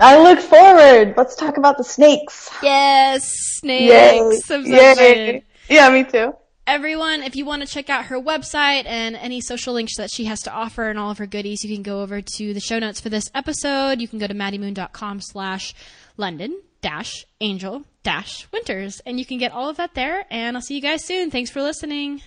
[0.00, 1.14] I look forward.
[1.16, 2.50] Let's talk about the snakes.
[2.62, 3.92] Yes, snakes.
[3.92, 4.18] Yay.
[4.20, 4.90] I'm so Yay.
[4.90, 5.42] excited.
[5.68, 6.34] Yeah, me too.
[6.66, 10.24] Everyone, if you want to check out her website and any social links that she
[10.26, 12.78] has to offer and all of her goodies, you can go over to the show
[12.78, 14.00] notes for this episode.
[14.00, 15.74] You can go to maddiemoon.com slash
[16.20, 20.62] Londin dash angel dash winters and you can get all of that there and I'll
[20.62, 21.30] see you guys soon.
[21.30, 22.22] Thanks for listening.